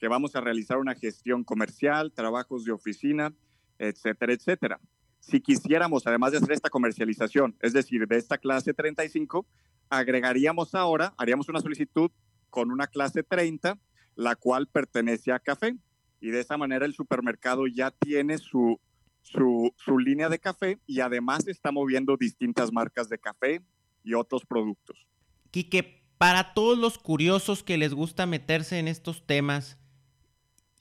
que 0.01 0.07
vamos 0.07 0.35
a 0.35 0.41
realizar 0.41 0.79
una 0.79 0.95
gestión 0.95 1.43
comercial, 1.43 2.11
trabajos 2.11 2.65
de 2.65 2.71
oficina, 2.71 3.35
etcétera, 3.77 4.33
etcétera. 4.33 4.79
Si 5.19 5.41
quisiéramos, 5.41 6.07
además 6.07 6.31
de 6.31 6.39
hacer 6.39 6.53
esta 6.53 6.71
comercialización, 6.71 7.55
es 7.59 7.73
decir, 7.73 8.07
de 8.07 8.17
esta 8.17 8.39
clase 8.39 8.73
35, 8.73 9.45
agregaríamos 9.91 10.73
ahora, 10.73 11.13
haríamos 11.19 11.49
una 11.49 11.61
solicitud 11.61 12.09
con 12.49 12.71
una 12.71 12.87
clase 12.87 13.21
30, 13.21 13.77
la 14.15 14.35
cual 14.35 14.65
pertenece 14.65 15.31
a 15.31 15.37
café. 15.37 15.77
Y 16.19 16.31
de 16.31 16.39
esa 16.39 16.57
manera 16.57 16.87
el 16.87 16.95
supermercado 16.95 17.67
ya 17.67 17.91
tiene 17.91 18.39
su, 18.39 18.79
su, 19.21 19.99
línea 19.99 20.29
de 20.29 20.39
café 20.39 20.79
y 20.87 21.01
además 21.01 21.47
está 21.47 21.71
moviendo 21.71 22.17
distintas 22.17 22.73
marcas 22.73 23.07
de 23.07 23.19
café 23.19 23.61
y 24.03 24.15
otros 24.15 24.47
productos. 24.47 25.05
Quique, 25.51 26.03
para 26.17 26.55
todos 26.55 26.79
los 26.79 26.97
curiosos 26.97 27.61
que 27.61 27.77
les 27.77 27.93
gusta 27.93 28.25
meterse 28.25 28.79
en 28.79 28.87
estos 28.87 29.27
temas, 29.27 29.77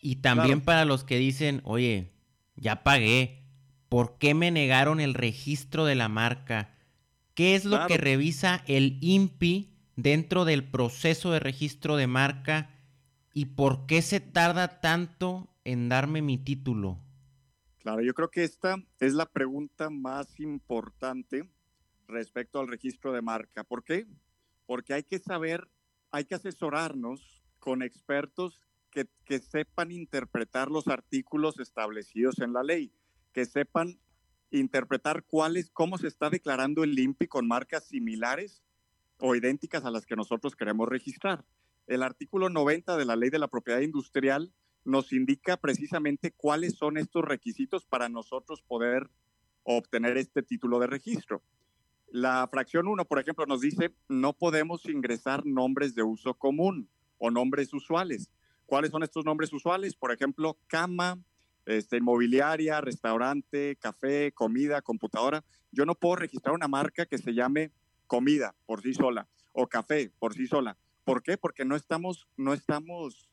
y 0.01 0.17
también 0.17 0.63
para 0.63 0.85
los 0.85 1.05
que 1.05 1.19
dicen, 1.19 1.61
oye, 1.65 2.13
ya 2.57 2.83
pagué, 2.83 3.45
¿por 3.89 4.19
qué 4.19 4.35
me 4.35 4.51
negaron 4.51 5.01
el 5.01 5.15
registro 5.15 5.85
de 5.85 5.95
la 5.95 6.09
marca? 6.09 6.77
¿Qué 7.35 7.55
es 7.55 7.65
lo 7.65 7.87
que 7.87 7.99
revisa 7.99 8.63
el 8.67 8.99
INPI 9.01 9.77
dentro 9.97 10.45
del 10.45 10.65
proceso 10.65 11.31
de 11.31 11.41
registro 11.41 11.97
de 11.97 12.07
marca? 12.07 12.71
¿Y 13.33 13.47
por 13.47 13.87
qué 13.87 14.03
se 14.03 14.21
tarda 14.21 14.81
tanto 14.81 15.49
en 15.65 15.89
darme 15.89 16.23
mi 16.23 16.39
título? 16.39 16.99
Claro, 17.79 18.03
yo 18.03 18.13
creo 18.15 18.31
que 18.31 18.45
esta 18.45 18.77
es 18.99 19.15
la 19.15 19.27
pregunta 19.27 19.91
más 19.91 20.41
importante 20.41 21.49
respecto 22.09 22.61
al 22.61 22.69
registro 22.69 23.13
de 23.13 23.23
marca. 23.23 23.65
¿Por 23.65 23.85
qué? 23.85 24.07
Porque 24.67 24.93
hay 24.93 25.03
que 25.03 25.19
saber, 25.19 25.69
hay 26.11 26.25
que 26.25 26.35
asesorarnos 26.35 27.43
con 27.59 27.83
expertos 27.83 28.61
que, 28.91 29.39
sepan 29.39 29.93
interpretar 29.93 30.71
los 30.71 30.89
artículos 30.89 31.59
establecidos 31.61 32.41
en 32.41 32.53
la 32.53 32.63
ley, 32.63 32.93
que 33.33 33.45
sepan 33.45 33.99
interpretar 34.51 35.25
cuáles, 35.25 35.71
cómo 35.71 35.99
se 35.99 36.09
está 36.09 36.31
declarando 36.31 36.83
el 36.83 36.99
INPI 36.99 37.29
con 37.29 37.47
marcas 37.47 37.85
similares 37.85 38.63
o 39.19 39.37
idénticas 39.37 39.85
a 39.85 39.91
las 39.91 40.07
que 40.07 40.17
nosotros 40.17 40.57
queremos 40.57 40.89
registrar. 40.89 41.45
El 41.87 42.03
artículo 42.03 42.49
90 42.49 42.97
de 42.97 43.05
la 43.05 43.17
Ley 43.17 43.31
de 43.31 43.39
la 43.39 43.49
Propiedad 43.49 43.81
Industrial 43.81 44.53
nos 44.85 45.13
indica 45.13 45.57
precisamente 45.57 46.33
cuáles 46.33 46.75
son 46.75 46.97
estos 46.97 47.25
requisitos 47.25 47.85
para 47.85 48.09
nosotros 48.09 48.63
poder 48.63 49.11
obtener 49.63 50.17
este 50.17 50.43
título 50.43 50.79
de 50.79 50.87
registro. 50.87 51.43
La 52.09 52.49
fracción 52.51 52.89
1, 52.89 53.05
por 53.05 53.21
ejemplo, 53.21 53.47
nos 53.47 53.61
dice 53.61 53.95
no 54.09 54.33
podemos 54.33 54.87
ingresar 54.87 55.47
nombres 55.47 55.95
de 55.95 56.03
uso 56.03 56.35
común 56.35 56.89
o 57.19 57.31
nombres 57.31 57.73
usuales. 57.73 58.31
¿Cuáles 58.71 58.93
son 58.93 59.03
estos 59.03 59.25
nombres 59.25 59.53
usuales? 59.53 59.97
Por 59.97 60.13
ejemplo, 60.13 60.57
cama, 60.69 61.19
este, 61.67 61.97
inmobiliaria, 61.97 62.81
restaurante, 62.81 63.75
café, 63.81 64.31
comida, 64.31 64.81
computadora. 64.81 65.43
Yo 65.73 65.85
no 65.85 65.97
puedo 65.97 66.15
registrar 66.15 66.55
una 66.55 66.69
marca 66.69 67.05
que 67.05 67.19
se 67.19 67.35
llame 67.35 67.73
comida 68.07 68.55
por 68.67 68.81
sí 68.81 68.95
sola 68.95 69.27
o 69.51 69.67
café 69.67 70.13
por 70.21 70.35
sí 70.35 70.47
sola. 70.47 70.77
¿Por 71.03 71.25
qué? 71.25 71.37
Porque 71.37 71.65
no 71.65 71.75
estamos, 71.75 72.29
no 72.37 72.53
estamos 72.53 73.29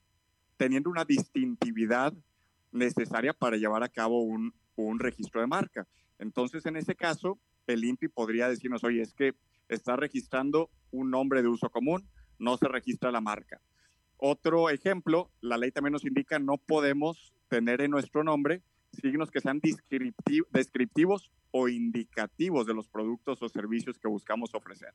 teniendo 0.58 0.90
una 0.90 1.06
distintividad 1.06 2.16
necesaria 2.72 3.32
para 3.32 3.58
llevar 3.58 3.84
a 3.84 3.90
cabo 3.90 4.24
un, 4.24 4.56
un 4.76 4.98
registro 4.98 5.40
de 5.40 5.46
marca. 5.46 5.88
Entonces, 6.18 6.66
en 6.66 6.78
ese 6.78 6.96
caso, 6.96 7.38
el 7.68 7.84
INPI 7.84 8.08
podría 8.08 8.50
decirnos, 8.50 8.84
oye, 8.84 9.04
es 9.04 9.14
que 9.14 9.36
está 9.70 9.98
registrando 9.98 10.72
un 10.90 11.12
nombre 11.12 11.44
de 11.44 11.48
uso 11.48 11.70
común, 11.70 12.10
no 12.40 12.58
se 12.58 12.68
registra 12.68 13.12
la 13.12 13.22
marca. 13.22 13.62
Otro 14.18 14.70
ejemplo, 14.70 15.32
la 15.42 15.58
ley 15.58 15.72
también 15.72 15.94
nos 15.94 16.06
indica 16.06 16.40
no 16.40 16.58
podemos 16.58 17.34
tener 17.50 17.82
en 17.82 17.92
nuestro 17.92 18.24
nombre 18.24 18.64
signos 18.92 19.30
que 19.30 19.42
sean 19.42 19.62
descriptivos 20.52 21.32
o 21.52 21.68
indicativos 21.68 22.66
de 22.66 22.74
los 22.74 22.88
productos 22.88 23.42
o 23.42 23.50
servicios 23.50 24.00
que 24.00 24.08
buscamos 24.08 24.54
ofrecer. 24.56 24.94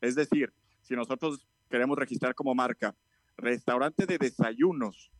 Es 0.00 0.14
decir, 0.14 0.52
si 0.82 0.94
nosotros 0.94 1.46
queremos 1.68 1.98
registrar 1.98 2.34
como 2.34 2.54
marca 2.54 2.96
restaurante 3.36 4.06
de 4.06 4.18
desayunos, 4.18 5.10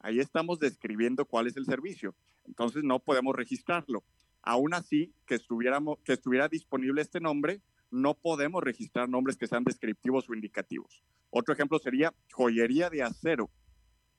ahí 0.00 0.20
estamos 0.20 0.58
describiendo 0.58 1.24
cuál 1.24 1.46
es 1.46 1.56
el 1.56 1.66
servicio. 1.66 2.14
Entonces 2.46 2.84
no 2.84 2.98
podemos 3.00 3.34
registrarlo. 3.34 4.04
Aún 4.42 4.74
así, 4.74 5.14
que, 5.26 5.34
estuviera 5.34 6.48
disponible 6.48 7.00
este 7.00 7.20
nombre, 7.20 7.62
no 7.90 8.14
podemos 8.14 8.62
registrar 8.62 9.08
nombres 9.08 9.36
que 9.36 9.46
sean 9.46 9.64
descriptivos 9.64 10.28
o 10.28 10.34
indicativos. 10.34 11.02
Otro 11.36 11.52
ejemplo 11.52 11.80
sería 11.80 12.14
joyería 12.32 12.90
de 12.90 13.02
acero. 13.02 13.50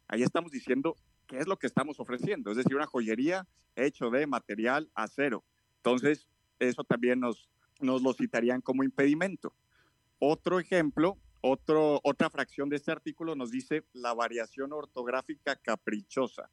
Ahí 0.09 0.21
estamos 0.21 0.51
diciendo 0.51 0.97
qué 1.27 1.37
es 1.37 1.47
lo 1.47 1.57
que 1.57 1.65
estamos 1.65 1.97
ofreciendo, 2.01 2.51
es 2.51 2.57
decir, 2.57 2.75
una 2.75 2.87
joyería 2.87 3.47
hecho 3.77 4.09
de 4.09 4.27
material 4.27 4.91
acero. 4.93 5.45
Entonces, 5.77 6.27
eso 6.59 6.83
también 6.83 7.21
nos, 7.21 7.47
nos 7.79 8.01
lo 8.01 8.11
citarían 8.11 8.59
como 8.59 8.83
impedimento. 8.83 9.55
Otro 10.19 10.59
ejemplo, 10.59 11.17
otro, 11.39 12.01
otra 12.03 12.29
fracción 12.29 12.67
de 12.67 12.75
este 12.75 12.91
artículo 12.91 13.33
nos 13.33 13.49
dice 13.49 13.85
la 13.93 14.13
variación 14.13 14.73
ortográfica 14.73 15.55
caprichosa. 15.55 16.49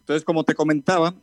Entonces, 0.00 0.24
como 0.24 0.42
te 0.42 0.56
comentaba, 0.56 1.14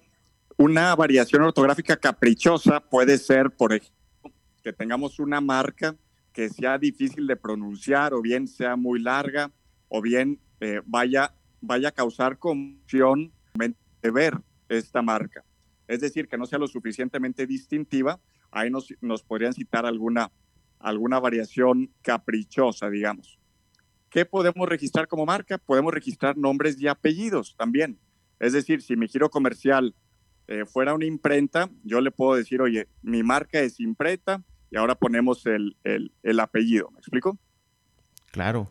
una 0.55 0.95
variación 0.95 1.41
ortográfica 1.41 1.97
caprichosa 1.97 2.79
puede 2.79 3.17
ser, 3.17 3.51
por 3.51 3.73
ejemplo, 3.73 4.31
que 4.63 4.71
tengamos 4.71 5.19
una 5.19 5.41
marca 5.41 5.97
que 6.33 6.49
sea 6.49 6.77
difícil 6.77 7.27
de 7.27 7.35
pronunciar 7.35 8.13
o 8.13 8.21
bien 8.21 8.47
sea 8.47 8.75
muy 8.75 8.99
larga 9.01 9.51
o 9.87 10.01
bien 10.01 10.39
eh, 10.59 10.81
vaya, 10.85 11.33
vaya 11.61 11.89
a 11.89 11.91
causar 11.91 12.37
confusión 12.37 13.31
de 14.01 14.11
ver 14.11 14.33
esta 14.69 15.01
marca. 15.01 15.43
Es 15.87 15.99
decir, 15.99 16.27
que 16.27 16.37
no 16.37 16.45
sea 16.45 16.59
lo 16.59 16.67
suficientemente 16.67 17.47
distintiva. 17.47 18.19
Ahí 18.51 18.69
nos, 18.69 18.93
nos 19.01 19.23
podrían 19.23 19.53
citar 19.53 19.85
alguna, 19.85 20.31
alguna 20.79 21.19
variación 21.19 21.91
caprichosa, 22.01 22.89
digamos. 22.89 23.39
¿Qué 24.09 24.25
podemos 24.25 24.67
registrar 24.69 25.07
como 25.07 25.25
marca? 25.25 25.57
Podemos 25.57 25.93
registrar 25.93 26.37
nombres 26.37 26.79
y 26.79 26.87
apellidos 26.87 27.55
también. 27.57 27.99
Es 28.39 28.53
decir, 28.53 28.81
si 28.81 28.95
mi 28.95 29.07
giro 29.07 29.29
comercial 29.29 29.95
eh, 30.47 30.65
fuera 30.65 30.93
una 30.93 31.05
imprenta, 31.05 31.69
yo 31.83 32.01
le 32.01 32.11
puedo 32.11 32.35
decir, 32.35 32.61
oye, 32.61 32.87
mi 33.01 33.21
marca 33.21 33.59
es 33.59 33.79
imprenta 33.79 34.43
y 34.71 34.77
ahora 34.77 34.95
ponemos 34.95 35.45
el, 35.45 35.75
el, 35.83 36.39
apellido. 36.39 36.89
¿Me 36.91 36.99
explico? 36.99 37.37
Claro. 38.31 38.69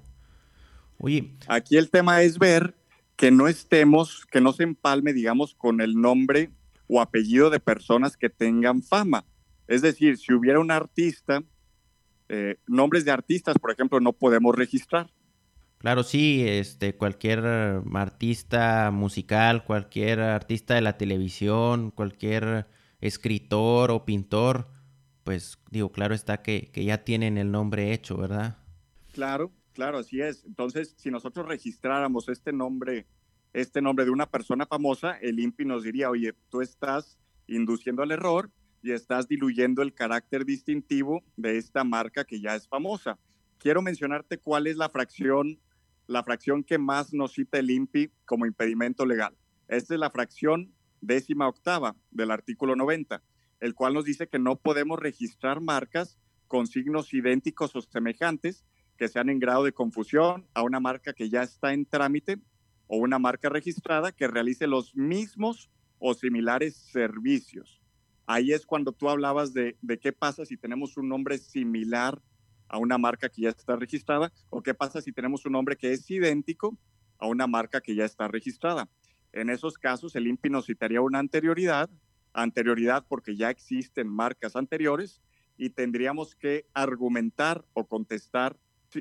Oye. 0.99 1.37
Aquí 1.49 1.77
el 1.77 1.91
tema 1.91 2.23
es 2.23 2.39
ver 2.39 2.77
que 3.17 3.31
no 3.31 3.49
estemos, 3.49 4.27
que 4.27 4.41
no 4.41 4.53
se 4.53 4.63
empalme, 4.63 5.13
digamos, 5.13 5.55
con 5.55 5.81
el 5.81 5.95
nombre 5.95 6.51
o 6.87 7.01
apellido 7.01 7.51
de 7.51 7.61
personas 7.61 8.17
que 8.17 8.31
tengan 8.31 8.83
fama. 8.83 9.25
Es 9.67 9.83
decir, 9.83 10.17
si 10.17 10.33
hubiera 10.33 10.61
un 10.61 10.71
artista, 10.71 11.43
eh, 12.29 12.57
nombres 12.67 13.05
de 13.05 13.11
artistas, 13.11 13.59
por 13.59 13.71
ejemplo, 13.71 14.01
no 14.01 14.13
podemos 14.13 14.55
registrar. 14.55 15.11
Claro, 15.79 16.03
sí, 16.03 16.45
este, 16.47 16.97
cualquier 16.97 17.41
artista 17.95 18.91
musical, 18.93 19.65
cualquier 19.65 20.21
artista 20.21 20.75
de 20.75 20.81
la 20.81 20.97
televisión, 20.97 21.93
cualquier 21.93 22.67
escritor 23.01 23.93
o 23.93 24.05
pintor, 24.05 24.69
pues 25.29 25.59
digo, 25.71 25.93
claro 25.93 26.15
está 26.15 26.41
que, 26.41 26.71
que 26.73 26.87
ya 26.87 27.05
tienen 27.05 27.37
el 27.37 27.53
nombre 27.53 27.93
hecho, 27.93 28.17
¿verdad? 28.17 28.57
Claro, 29.13 29.53
claro, 29.75 29.99
así 29.99 30.23
es. 30.23 30.43
Entonces, 30.47 30.95
si 30.97 31.11
nosotros 31.11 31.47
registráramos 31.47 32.31
este 32.31 32.51
nombre, 32.51 33.05
este 33.53 33.83
nombre 33.83 34.07
de 34.07 34.11
una 34.11 34.25
persona 34.25 34.65
famosa, 34.65 35.19
el 35.21 35.39
INPI 35.39 35.67
nos 35.67 35.83
diría, 35.83 36.09
oye, 36.09 36.33
tú 36.49 36.63
estás 36.63 37.19
induciendo 37.47 38.03
al 38.03 38.11
error 38.11 38.51
y 38.81 38.93
estás 38.93 39.29
diluyendo 39.29 39.83
el 39.83 39.93
carácter 39.93 40.47
distintivo 40.47 41.23
de 41.37 41.59
esta 41.59 41.85
marca 41.85 42.25
que 42.25 42.41
ya 42.41 42.55
es 42.55 42.67
famosa. 42.67 43.19
Quiero 43.59 43.83
mencionarte 43.83 44.39
cuál 44.39 44.67
es 44.67 44.79
la 44.79 44.89
fracción 44.89 45.59
la 46.07 46.23
fracción 46.23 46.65
que 46.65 46.79
más 46.79 47.13
nos 47.13 47.33
cita 47.33 47.59
el 47.59 47.71
INPI 47.71 48.13
como 48.25 48.47
impedimento 48.47 49.05
legal. 49.05 49.37
Esta 49.69 49.93
es 49.93 50.01
la 50.01 50.09
fracción 50.09 50.73
décima 51.03 51.47
octava 51.47 51.97
del 52.11 52.31
artículo 52.31 52.75
90, 52.77 53.23
el 53.61 53.75
cual 53.75 53.95
nos 53.95 54.05
dice 54.05 54.29
que 54.29 54.39
no 54.39 54.57
podemos 54.57 54.99
registrar 54.99 55.61
marcas 55.61 56.19
con 56.47 56.67
signos 56.67 57.13
idénticos 57.13 57.77
o 57.77 57.83
semejantes 57.83 58.65
que 58.97 59.09
sean 59.09 59.31
en 59.31 59.39
grado 59.39 59.65
de 59.65 59.73
confusión 59.73 60.47
a 60.55 60.63
una 60.63 60.81
marca 60.81 61.13
que 61.13 61.31
ya 61.31 61.43
está 61.43 61.73
en 61.73 61.87
trámite 61.87 62.39
o 62.89 62.97
una 62.97 63.19
marca 63.19 63.49
registrada 63.49 64.13
que 64.13 64.27
realice 64.27 64.67
los 64.67 64.97
mismos 64.97 65.71
o 65.99 66.15
similares 66.15 66.75
servicios. 66.77 67.81
Ahí 68.27 68.53
es 68.53 68.67
cuando 68.67 68.93
tú 68.93 69.09
hablabas 69.09 69.55
de, 69.55 69.77
qué 70.03 70.13
pasa 70.13 70.45
si 70.45 70.57
tenemos 70.57 70.97
un 70.97 71.09
nombre 71.09 71.39
similar 71.39 72.21
a 72.69 72.79
una 72.79 72.99
marca 72.99 73.29
que 73.29 73.43
ya 73.43 73.49
está 73.51 73.77
registrada 73.77 74.33
o 74.51 74.63
qué 74.63 74.75
pasa 74.75 75.01
si 75.01 75.13
tenemos 75.13 75.47
un 75.47 75.53
nombre 75.53 75.77
que 75.77 75.93
es 75.93 76.11
idéntico 76.11 76.77
a 77.19 77.27
una 77.27 77.47
marca 77.47 77.81
que 77.81 77.95
ya 77.95 78.05
está 78.05 78.29
registrada. 78.29 78.89
En 79.33 79.49
esos 79.49 79.79
casos, 79.79 80.15
el 80.15 80.27
INPI 80.27 80.51
nos 80.51 80.67
citaría 80.67 81.01
una 81.01 81.19
anterioridad, 81.19 81.89
anterioridad 82.43 83.05
porque 83.09 83.37
ya 83.37 83.51
existen 83.51 84.09
marcas 84.09 84.57
anteriores 84.57 85.21
y 85.57 85.71
tendríamos 85.71 86.35
que 86.35 86.67
argumentar 86.75 87.65
o 87.73 87.87
contestar 87.87 88.57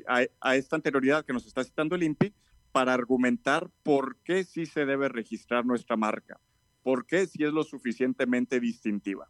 a, 0.06 0.24
a 0.40 0.56
esta 0.56 0.76
anterioridad 0.76 1.24
que 1.24 1.32
nos 1.32 1.46
está 1.46 1.64
citando 1.64 1.94
el 1.94 2.02
INPI 2.02 2.34
para 2.72 2.94
argumentar 2.94 3.70
por 3.82 4.16
qué 4.24 4.44
sí 4.44 4.66
se 4.66 4.84
debe 4.84 5.08
registrar 5.08 5.64
nuestra 5.64 5.96
marca, 5.96 6.40
por 6.82 7.06
qué 7.06 7.26
sí 7.26 7.44
es 7.44 7.52
lo 7.52 7.64
suficientemente 7.64 8.60
distintiva. 8.60 9.28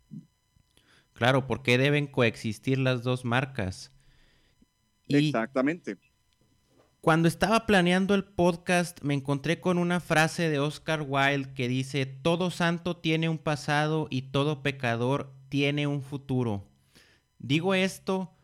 Claro, 1.12 1.46
¿por 1.46 1.62
qué 1.62 1.78
deben 1.78 2.06
coexistir 2.06 2.78
las 2.78 3.02
dos 3.02 3.24
marcas? 3.24 3.92
Exactamente. 5.08 5.96
Cuando 7.00 7.28
estaba 7.28 7.64
planeando 7.64 8.16
el 8.16 8.24
podcast 8.24 9.02
me 9.02 9.14
encontré 9.14 9.60
con 9.60 9.78
una 9.78 10.00
frase 10.00 10.48
de 10.50 10.58
Oscar 10.58 11.06
Wilde 11.06 11.54
que 11.54 11.68
dice, 11.68 12.06
todo 12.06 12.50
santo 12.50 12.96
tiene 12.96 13.28
un 13.28 13.38
pasado 13.38 14.08
y 14.10 14.22
todo 14.22 14.64
pecador 14.64 15.32
tiene 15.48 15.86
un 15.86 16.02
futuro. 16.02 16.66
Digo 17.38 17.74
esto 17.74 18.34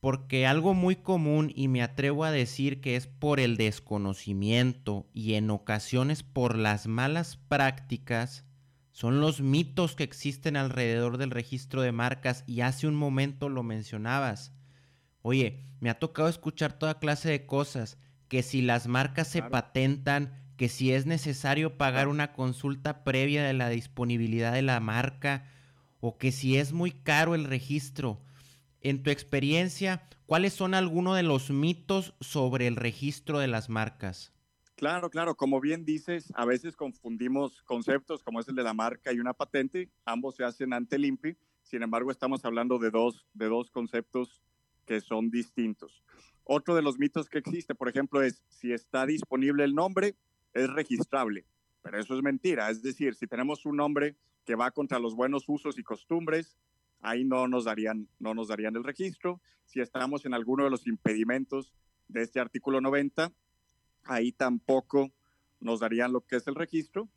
porque 0.00 0.46
algo 0.46 0.74
muy 0.74 0.96
común 0.96 1.50
y 1.56 1.68
me 1.68 1.82
atrevo 1.82 2.24
a 2.24 2.30
decir 2.30 2.82
que 2.82 2.94
es 2.96 3.06
por 3.06 3.40
el 3.40 3.56
desconocimiento 3.56 5.06
y 5.14 5.32
en 5.32 5.48
ocasiones 5.48 6.22
por 6.22 6.58
las 6.58 6.86
malas 6.86 7.38
prácticas 7.48 8.44
son 8.92 9.22
los 9.22 9.40
mitos 9.40 9.96
que 9.96 10.04
existen 10.04 10.58
alrededor 10.58 11.16
del 11.16 11.30
registro 11.30 11.80
de 11.80 11.92
marcas 11.92 12.44
y 12.46 12.60
hace 12.60 12.86
un 12.86 12.96
momento 12.96 13.48
lo 13.48 13.62
mencionabas. 13.62 14.52
Oye, 15.26 15.64
me 15.80 15.88
ha 15.88 15.98
tocado 15.98 16.28
escuchar 16.28 16.78
toda 16.78 16.98
clase 16.98 17.30
de 17.30 17.46
cosas, 17.46 17.96
que 18.28 18.42
si 18.42 18.60
las 18.60 18.88
marcas 18.88 19.26
se 19.26 19.42
patentan, 19.42 20.34
que 20.58 20.68
si 20.68 20.92
es 20.92 21.06
necesario 21.06 21.78
pagar 21.78 22.08
una 22.08 22.34
consulta 22.34 23.04
previa 23.04 23.42
de 23.42 23.54
la 23.54 23.70
disponibilidad 23.70 24.52
de 24.52 24.60
la 24.60 24.80
marca, 24.80 25.50
o 26.00 26.18
que 26.18 26.30
si 26.30 26.58
es 26.58 26.74
muy 26.74 26.90
caro 26.90 27.34
el 27.34 27.44
registro. 27.44 28.20
En 28.82 29.02
tu 29.02 29.08
experiencia, 29.08 30.06
¿cuáles 30.26 30.52
son 30.52 30.74
algunos 30.74 31.16
de 31.16 31.22
los 31.22 31.48
mitos 31.50 32.12
sobre 32.20 32.66
el 32.66 32.76
registro 32.76 33.38
de 33.38 33.48
las 33.48 33.70
marcas? 33.70 34.34
Claro, 34.76 35.08
claro, 35.08 35.36
como 35.36 35.58
bien 35.58 35.86
dices, 35.86 36.30
a 36.34 36.44
veces 36.44 36.76
confundimos 36.76 37.62
conceptos 37.62 38.22
como 38.22 38.40
es 38.40 38.48
el 38.48 38.56
de 38.56 38.62
la 38.62 38.74
marca 38.74 39.10
y 39.10 39.20
una 39.20 39.32
patente, 39.32 39.90
ambos 40.04 40.36
se 40.36 40.44
hacen 40.44 40.74
ante 40.74 40.96
el 40.96 41.06
INPI, 41.06 41.38
sin 41.62 41.82
embargo 41.82 42.10
estamos 42.10 42.44
hablando 42.44 42.78
de 42.78 42.90
dos, 42.90 43.24
de 43.32 43.46
dos 43.46 43.70
conceptos 43.70 44.42
que 44.84 45.00
son 45.00 45.30
distintos. 45.30 46.02
Otro 46.44 46.74
de 46.74 46.82
los 46.82 46.98
mitos 46.98 47.28
que 47.28 47.38
existe, 47.38 47.74
por 47.74 47.88
ejemplo, 47.88 48.22
es 48.22 48.42
si 48.48 48.72
está 48.72 49.06
disponible 49.06 49.64
el 49.64 49.74
nombre, 49.74 50.14
es 50.52 50.70
registrable. 50.70 51.46
Pero 51.82 51.98
eso 51.98 52.16
es 52.16 52.22
mentira. 52.22 52.70
Es 52.70 52.82
decir, 52.82 53.14
si 53.14 53.26
tenemos 53.26 53.64
un 53.66 53.76
nombre 53.76 54.16
que 54.44 54.54
va 54.54 54.70
contra 54.70 54.98
los 54.98 55.14
buenos 55.14 55.44
usos 55.48 55.78
y 55.78 55.82
costumbres, 55.82 56.58
ahí 57.00 57.24
no 57.24 57.48
nos 57.48 57.64
darían, 57.64 58.08
no 58.18 58.34
nos 58.34 58.48
darían 58.48 58.76
el 58.76 58.84
registro. 58.84 59.40
Si 59.64 59.80
estamos 59.80 60.26
en 60.26 60.34
alguno 60.34 60.64
de 60.64 60.70
los 60.70 60.86
impedimentos 60.86 61.74
de 62.08 62.22
este 62.22 62.40
artículo 62.40 62.80
90, 62.80 63.32
ahí 64.04 64.32
tampoco 64.32 65.10
nos 65.60 65.80
darían 65.80 66.12
lo 66.12 66.20
que 66.20 66.36
es 66.36 66.46
el 66.46 66.54
registro. 66.54 67.08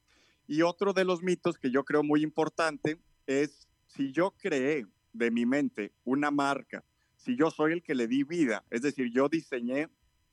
Y 0.48 0.62
otro 0.62 0.94
de 0.94 1.04
los 1.04 1.22
mitos 1.22 1.58
que 1.58 1.72
yo 1.72 1.84
creo 1.84 2.04
muy 2.04 2.24
importante 2.24 2.98
es 3.26 3.68
si 3.88 4.14
yo 4.14 4.32
creé 4.38 4.86
de 5.12 5.32
mi 5.32 5.46
mente 5.46 5.92
una 6.06 6.32
marca 6.32 6.84
si 7.18 7.36
yo 7.36 7.52
soy 7.52 7.74
el 7.74 7.84
que 7.84 7.96
le 7.96 8.08
di 8.08 8.24
vida, 8.24 8.64
es 8.70 8.82
decir, 8.82 9.12
yo 9.12 9.28
diseñé 9.28 9.90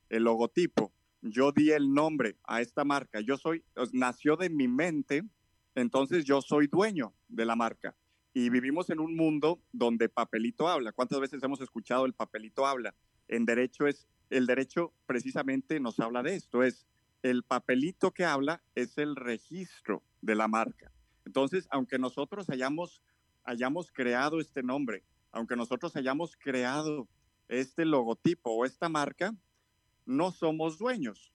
el 0.09 0.23
logotipo, 0.23 0.93
yo 1.21 1.51
di 1.51 1.71
el 1.71 1.93
nombre 1.93 2.37
a 2.43 2.61
esta 2.61 2.85
marca, 2.85 3.19
yo 3.19 3.37
soy, 3.37 3.63
nació 3.91 4.37
de 4.37 4.49
mi 4.49 4.67
mente, 4.67 5.23
entonces 5.73 6.23
yo 6.23 6.41
soy 6.41 6.67
dueño 6.67 7.13
de 7.27 7.45
la 7.45 7.55
marca. 7.55 7.95
Y 8.33 8.49
vivimos 8.49 8.89
en 8.89 8.99
un 8.99 9.15
mundo 9.15 9.61
donde 9.71 10.09
papelito 10.09 10.67
habla. 10.67 10.91
¿Cuántas 10.91 11.19
veces 11.19 11.41
hemos 11.41 11.61
escuchado 11.61 12.05
el 12.05 12.13
papelito 12.13 12.65
habla? 12.65 12.93
En 13.27 13.45
derecho 13.45 13.87
es, 13.87 14.07
el 14.29 14.45
derecho 14.45 14.93
precisamente 15.05 15.79
nos 15.79 15.99
habla 15.99 16.21
de 16.21 16.35
esto, 16.35 16.63
es 16.63 16.85
el 17.23 17.43
papelito 17.43 18.11
que 18.11 18.25
habla 18.25 18.61
es 18.75 18.97
el 18.97 19.15
registro 19.15 20.03
de 20.21 20.35
la 20.35 20.47
marca. 20.47 20.91
Entonces, 21.25 21.67
aunque 21.71 21.97
nosotros 21.97 22.49
hayamos, 22.49 23.01
hayamos 23.43 23.91
creado 23.91 24.39
este 24.39 24.61
nombre, 24.61 25.03
aunque 25.35 25.57
nosotros 25.57 25.95
hayamos 25.97 26.37
creado 26.37 27.09
este 27.49 27.83
logotipo 27.83 28.51
o 28.51 28.65
esta 28.65 28.87
marca, 28.87 29.35
no 30.05 30.31
somos 30.31 30.79
dueños. 30.79 31.33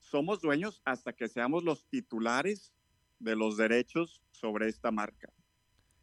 Somos 0.00 0.40
dueños 0.40 0.82
hasta 0.84 1.12
que 1.12 1.28
seamos 1.28 1.62
los 1.62 1.86
titulares 1.88 2.74
de 3.20 3.36
los 3.36 3.56
derechos 3.56 4.20
sobre 4.32 4.68
esta 4.68 4.90
marca. 4.90 5.32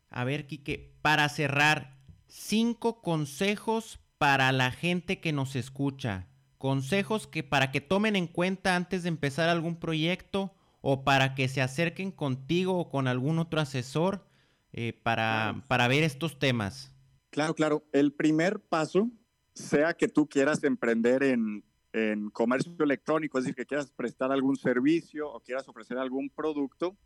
A 0.09 0.23
ver, 0.23 0.47
Quique, 0.47 0.95
para 1.01 1.27
cerrar, 1.27 1.99
cinco 2.27 3.01
consejos 3.01 3.99
para 4.17 4.53
la 4.53 4.71
gente 4.71 5.19
que 5.19 5.33
nos 5.33 5.57
escucha. 5.57 6.29
Consejos 6.57 7.27
que 7.27 7.43
para 7.43 7.71
que 7.71 7.81
tomen 7.81 8.15
en 8.15 8.27
cuenta 8.27 8.77
antes 8.77 9.03
de 9.03 9.09
empezar 9.09 9.49
algún 9.49 9.75
proyecto 9.75 10.55
o 10.79 11.03
para 11.03 11.35
que 11.35 11.49
se 11.49 11.61
acerquen 11.61 12.11
contigo 12.11 12.79
o 12.79 12.89
con 12.89 13.05
algún 13.05 13.37
otro 13.37 13.59
asesor 13.59 14.25
eh, 14.71 14.93
para, 15.03 15.65
para 15.67 15.89
ver 15.89 16.03
estos 16.03 16.39
temas. 16.39 16.93
Claro, 17.37 17.53
claro. 17.53 17.83
El 17.91 18.13
primer 18.13 18.59
paso, 18.59 19.11
sea 19.53 19.93
que 19.93 20.07
tú 20.07 20.27
quieras 20.27 20.63
emprender 20.63 21.21
en, 21.21 21.63
en 21.93 22.31
comercio 22.31 22.73
electrónico, 22.79 23.37
es 23.37 23.43
decir, 23.43 23.55
que 23.55 23.67
quieras 23.67 23.91
prestar 23.91 24.31
algún 24.31 24.55
servicio 24.55 25.31
o 25.31 25.39
quieras 25.39 25.69
ofrecer 25.69 25.99
algún 25.99 26.31
producto, 26.31 26.97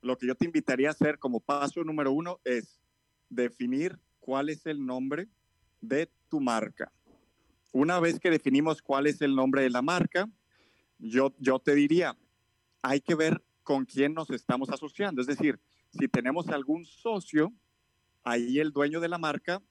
lo 0.00 0.16
que 0.16 0.28
yo 0.28 0.36
te 0.36 0.44
invitaría 0.44 0.86
a 0.86 0.92
hacer 0.92 1.18
como 1.18 1.40
paso 1.40 1.82
número 1.82 2.12
uno 2.12 2.38
es 2.44 2.80
definir 3.28 3.98
cuál 4.20 4.48
es 4.48 4.64
el 4.66 4.86
nombre 4.86 5.26
de 5.80 6.08
tu 6.28 6.40
marca. 6.40 6.92
Una 7.72 7.98
vez 7.98 8.20
que 8.20 8.30
definimos 8.30 8.80
cuál 8.80 9.08
es 9.08 9.22
el 9.22 9.34
nombre 9.34 9.62
de 9.62 9.70
la 9.70 9.82
marca, 9.82 10.30
yo, 11.00 11.34
yo 11.40 11.58
te 11.58 11.74
diría, 11.74 12.16
hay 12.80 13.00
que 13.00 13.16
ver 13.16 13.44
con 13.64 13.86
quién 13.86 14.14
nos 14.14 14.30
estamos 14.30 14.70
asociando. 14.70 15.20
Es 15.20 15.26
decir, 15.26 15.58
si 15.90 16.06
tenemos 16.06 16.46
algún 16.46 16.84
socio, 16.84 17.52
ahí 18.24 18.58
el 18.58 18.72
dueño 18.72 19.00
de 19.00 19.08
la 19.08 19.18
marca, 19.18 19.62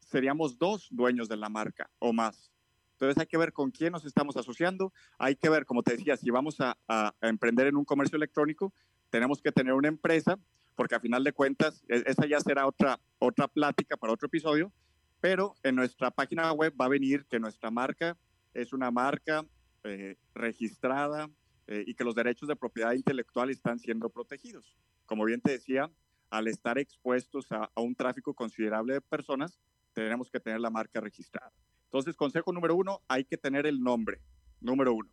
seríamos 0.00 0.58
dos 0.58 0.88
dueños 0.90 1.28
de 1.28 1.36
la 1.36 1.48
marca 1.48 1.90
o 1.98 2.12
más. 2.12 2.50
Entonces 2.92 3.18
hay 3.18 3.26
que 3.26 3.38
ver 3.38 3.52
con 3.52 3.70
quién 3.70 3.92
nos 3.92 4.04
estamos 4.04 4.36
asociando, 4.36 4.92
hay 5.18 5.36
que 5.36 5.48
ver, 5.48 5.64
como 5.64 5.82
te 5.82 5.96
decía, 5.96 6.16
si 6.16 6.30
vamos 6.30 6.56
a, 6.60 6.76
emprender 7.22 7.66
en 7.66 7.76
un 7.76 7.84
comercio 7.84 8.16
electrónico, 8.16 8.72
tenemos 9.10 9.40
que 9.40 9.52
tener 9.52 9.72
una 9.72 9.88
empresa, 9.88 10.38
porque 10.76 10.94
a 10.94 11.00
final 11.00 11.24
de 11.24 11.32
cuentas, 11.32 11.84
e, 11.88 12.02
esa 12.06 12.26
ya 12.26 12.40
será 12.40 12.66
otra, 12.66 13.00
otra 13.18 13.48
plática 13.48 13.96
para 13.96 14.12
otro 14.12 14.26
episodio, 14.26 14.72
pero 15.20 15.54
en 15.62 15.74
nuestra 15.76 16.10
página 16.10 16.52
web 16.52 16.74
va 16.80 16.84
a 16.84 16.88
venir 16.88 17.24
que 17.26 17.40
nuestra 17.40 17.70
marca 17.70 18.16
es 18.52 18.72
una 18.72 18.90
marca 18.90 19.44
eh, 19.82 20.16
registrada 20.34 21.28
eh, 21.66 21.84
y 21.86 21.94
que 21.94 22.04
los 22.04 22.14
derechos 22.14 22.48
de 22.48 22.56
propiedad 22.56 22.92
intelectual 22.92 23.50
están 23.50 23.78
siendo 23.78 24.08
protegidos. 24.08 24.76
Como 25.06 25.24
bien 25.24 25.40
te 25.40 25.52
decía, 25.52 25.90
al 26.34 26.48
estar 26.48 26.78
expuestos 26.78 27.46
a, 27.52 27.70
un 27.76 27.94
tráfico 27.94 28.34
considerable 28.34 28.94
de 28.94 29.00
personas, 29.00 29.60
tenemos 29.92 30.28
que 30.28 30.40
tener 30.40 30.58
la 30.58 30.68
marca 30.68 31.00
registrada. 31.00 31.52
Entonces, 31.84 32.16
consejo 32.16 32.52
número 32.52 32.74
uno, 32.74 33.02
hay 33.06 33.24
que 33.24 33.36
tener 33.36 33.66
el 33.66 33.80
nombre, 33.80 34.20
número 34.60 34.94
uno. 34.94 35.08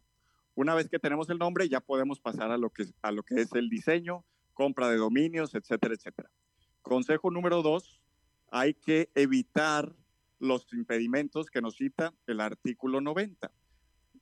Una 0.56 0.74
vez 0.74 0.90
que 0.90 0.98
tenemos 0.98 1.30
el 1.30 1.38
nombre, 1.38 1.70
ya 1.70 1.80
podemos 1.80 2.20
pasar 2.20 2.50
a 2.50 2.58
lo 2.58 2.72
que, 2.72 2.86
a 3.04 3.12
lo 3.12 3.22
que 3.22 3.36
es 3.36 3.54
el 3.54 3.70
diseño, 3.70 4.26
compra 4.56 4.90
de 4.90 4.98
dominios, 4.98 5.54
etcétera, 5.54 5.94
etcétera. 5.94 6.32
Consejo 6.82 7.30
número 7.30 7.62
dos, 7.62 8.02
hay 8.50 8.74
que 8.74 9.12
evitar 9.14 9.96
los 10.40 10.74
impedimentos 10.74 11.52
que 11.52 11.62
nos 11.62 11.76
cita 11.76 12.16
el 12.26 12.42
artículo 12.42 13.00
90. 13.00 13.52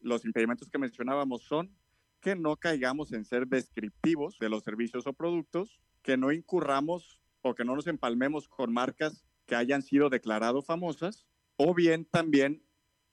Los 0.02 0.26
impedimentos 0.26 0.70
que 0.70 0.78
mencionábamos 0.78 1.44
son 1.44 1.74
que 2.20 2.36
no 2.36 2.58
caigamos 2.58 3.14
en 3.14 3.24
ser 3.24 3.48
descriptivos 3.48 4.38
de 4.38 4.50
los 4.50 4.66
servicios 4.66 5.08
o 5.08 5.14
productos, 5.14 5.80
que 6.10 6.18
no 6.18 6.32
incurramos 6.32 7.22
o 7.44 7.54
que 7.54 7.64
no 7.64 7.76
nos 7.76 7.86
empalmemos 7.86 8.50
con 8.50 8.74
marcas 8.74 9.24
que 9.46 9.54
hayan 9.54 9.84
sido 9.84 10.10
declarado 10.10 10.64
famosas, 10.64 11.28
o 11.56 11.76
bien 11.76 12.04
también 12.04 12.66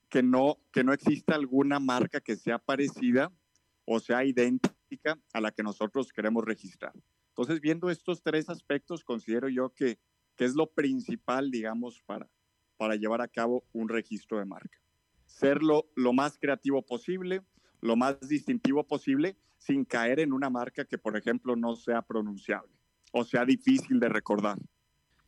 que 0.08 0.22
no, 0.22 0.56
que 0.72 0.82
no 0.82 0.94
exista 0.94 1.34
alguna 1.34 1.78
marca 1.78 2.22
que 2.22 2.36
sea 2.36 2.58
parecida 2.58 3.30
o 3.84 4.00
sea 4.00 4.24
idéntica 4.24 5.20
a 5.34 5.42
la 5.42 5.50
que 5.50 5.62
nosotros 5.62 6.10
queremos 6.10 6.42
registrar. 6.46 6.94
Entonces, 7.28 7.60
viendo 7.60 7.90
estos 7.90 8.22
tres 8.22 8.48
aspectos, 8.48 9.04
considero 9.04 9.50
yo 9.50 9.74
que, 9.74 9.98
que 10.34 10.46
es 10.46 10.54
lo 10.54 10.72
principal, 10.72 11.50
digamos, 11.50 12.00
para, 12.06 12.30
para 12.78 12.96
llevar 12.96 13.20
a 13.20 13.28
cabo 13.28 13.66
un 13.74 13.90
registro 13.90 14.38
de 14.38 14.46
marca. 14.46 14.80
Ser 15.26 15.62
lo, 15.62 15.90
lo 15.96 16.14
más 16.14 16.38
creativo 16.38 16.80
posible, 16.80 17.42
lo 17.82 17.94
más 17.94 18.26
distintivo 18.26 18.86
posible, 18.86 19.36
sin 19.58 19.84
caer 19.84 20.18
en 20.18 20.32
una 20.32 20.48
marca 20.48 20.86
que, 20.86 20.96
por 20.96 21.14
ejemplo, 21.14 21.56
no 21.56 21.76
sea 21.76 22.00
pronunciable 22.00 22.75
o 23.16 23.24
sea 23.24 23.44
difícil 23.44 23.98
de 23.98 24.08
recordar. 24.08 24.58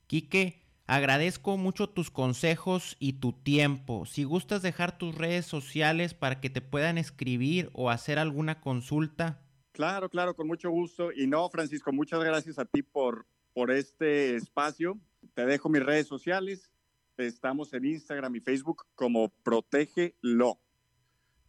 Quique, 0.06 0.68
Agradezco 0.90 1.58
mucho 1.58 1.90
tus 1.90 2.10
consejos 2.10 2.96
y 2.98 3.20
tu 3.20 3.34
tiempo. 3.34 4.06
Si 4.06 4.24
gustas 4.24 4.62
dejar 4.62 4.96
tus 4.96 5.14
redes 5.14 5.44
sociales 5.44 6.14
para 6.14 6.40
que 6.40 6.48
te 6.48 6.62
puedan 6.62 6.96
escribir 6.96 7.68
o 7.74 7.90
hacer 7.90 8.18
alguna 8.18 8.62
consulta. 8.62 9.42
Claro, 9.72 10.08
claro, 10.08 10.34
con 10.34 10.46
mucho 10.46 10.70
gusto. 10.70 11.12
Y 11.12 11.26
no, 11.26 11.46
Francisco, 11.50 11.92
muchas 11.92 12.24
gracias 12.24 12.58
a 12.58 12.64
ti 12.64 12.82
por, 12.82 13.26
por 13.52 13.70
este 13.70 14.34
espacio. 14.34 14.98
Te 15.34 15.44
dejo 15.44 15.68
mis 15.68 15.82
redes 15.82 16.06
sociales. 16.06 16.70
Estamos 17.18 17.74
en 17.74 17.84
Instagram 17.84 18.36
y 18.36 18.40
Facebook 18.40 18.86
como 18.94 19.28
Protégelo. 19.42 20.58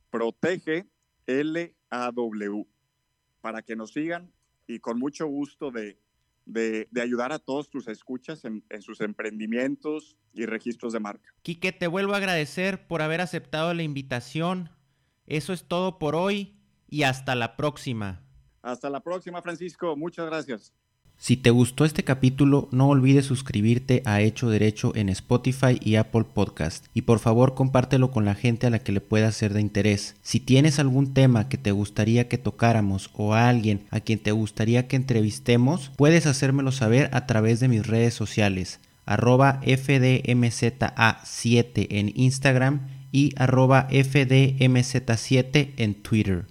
Protege 0.10 0.90
L-A-W. 1.28 2.68
Para 3.40 3.62
que 3.62 3.78
nos 3.78 3.94
sigan 3.94 4.34
y 4.68 4.80
con 4.80 5.00
mucho 5.00 5.28
gusto 5.28 5.72
de, 6.50 6.88
de, 6.92 7.02
ayudar 7.02 7.32
a 7.32 7.40
todos 7.40 7.70
tus 7.70 7.88
escuchas 7.88 8.46
en, 8.46 8.64
en, 8.70 8.82
sus 8.82 9.02
emprendimientos 9.02 10.18
y 10.34 10.46
registros 10.46 10.94
de 10.94 11.00
marca. 11.00 11.30
Quique, 11.42 11.72
te 11.72 11.88
vuelvo 11.88 12.14
a 12.14 12.18
agradecer 12.18 12.88
por 12.88 13.02
haber 13.02 13.22
aceptado 13.22 13.74
la 13.74 13.84
invitación. 13.84 14.70
Eso 15.26 15.54
es 15.54 15.66
todo 15.68 16.00
por 16.00 16.16
hoy 16.16 16.60
y 16.88 17.04
hasta 17.04 17.36
la 17.36 17.56
próxima. 17.56 18.24
Hasta 18.62 18.90
la 18.90 19.02
próxima, 19.02 19.42
Francisco. 19.42 19.96
Muchas 19.96 20.26
gracias. 20.26 20.74
Si 21.22 21.36
te 21.36 21.50
gustó 21.50 21.84
este 21.84 22.06
capítulo, 22.06 22.70
no 22.72 22.88
olvides 22.88 23.26
suscribirte 23.26 24.02
a 24.06 24.22
Hecho 24.22 24.50
Derecho 24.50 24.96
en 24.96 25.10
Spotify 25.10 25.78
y 25.82 25.96
Apple 25.96 26.24
Podcast. 26.34 26.86
Y 26.94 27.02
por 27.02 27.20
favor 27.20 27.56
compártelo 27.56 28.10
con 28.10 28.24
la 28.24 28.36
gente 28.36 28.68
a 28.68 28.70
la 28.70 28.80
que 28.80 28.94
le 28.94 29.02
pueda 29.02 29.30
ser 29.34 29.54
de 29.54 29.60
interés. 29.60 30.16
Si 30.22 30.40
tienes 30.40 30.80
algún 30.80 31.14
tema 31.14 31.50
que 31.50 31.58
te 31.58 31.72
gustaría 31.72 32.30
que 32.30 32.38
tocáramos 32.38 33.10
o 33.14 33.34
a 33.34 33.50
alguien 33.50 33.82
a 33.92 34.00
quien 34.00 34.20
te 34.20 34.32
gustaría 34.32 34.88
que 34.88 34.96
entrevistemos, 34.96 35.92
puedes 35.98 36.26
hacérmelo 36.26 36.72
saber 36.72 37.10
a 37.12 37.28
través 37.28 37.60
de 37.60 37.68
mis 37.68 37.86
redes 37.86 38.14
sociales 38.14 38.80
arroba 39.10 39.60
FDMZA7 39.62 41.88
en 41.90 42.14
Instagram 42.16 42.88
y 43.12 43.34
arroba 43.38 43.88
FDMZ7 43.90 45.72
en 45.78 45.96
Twitter. 45.96 46.46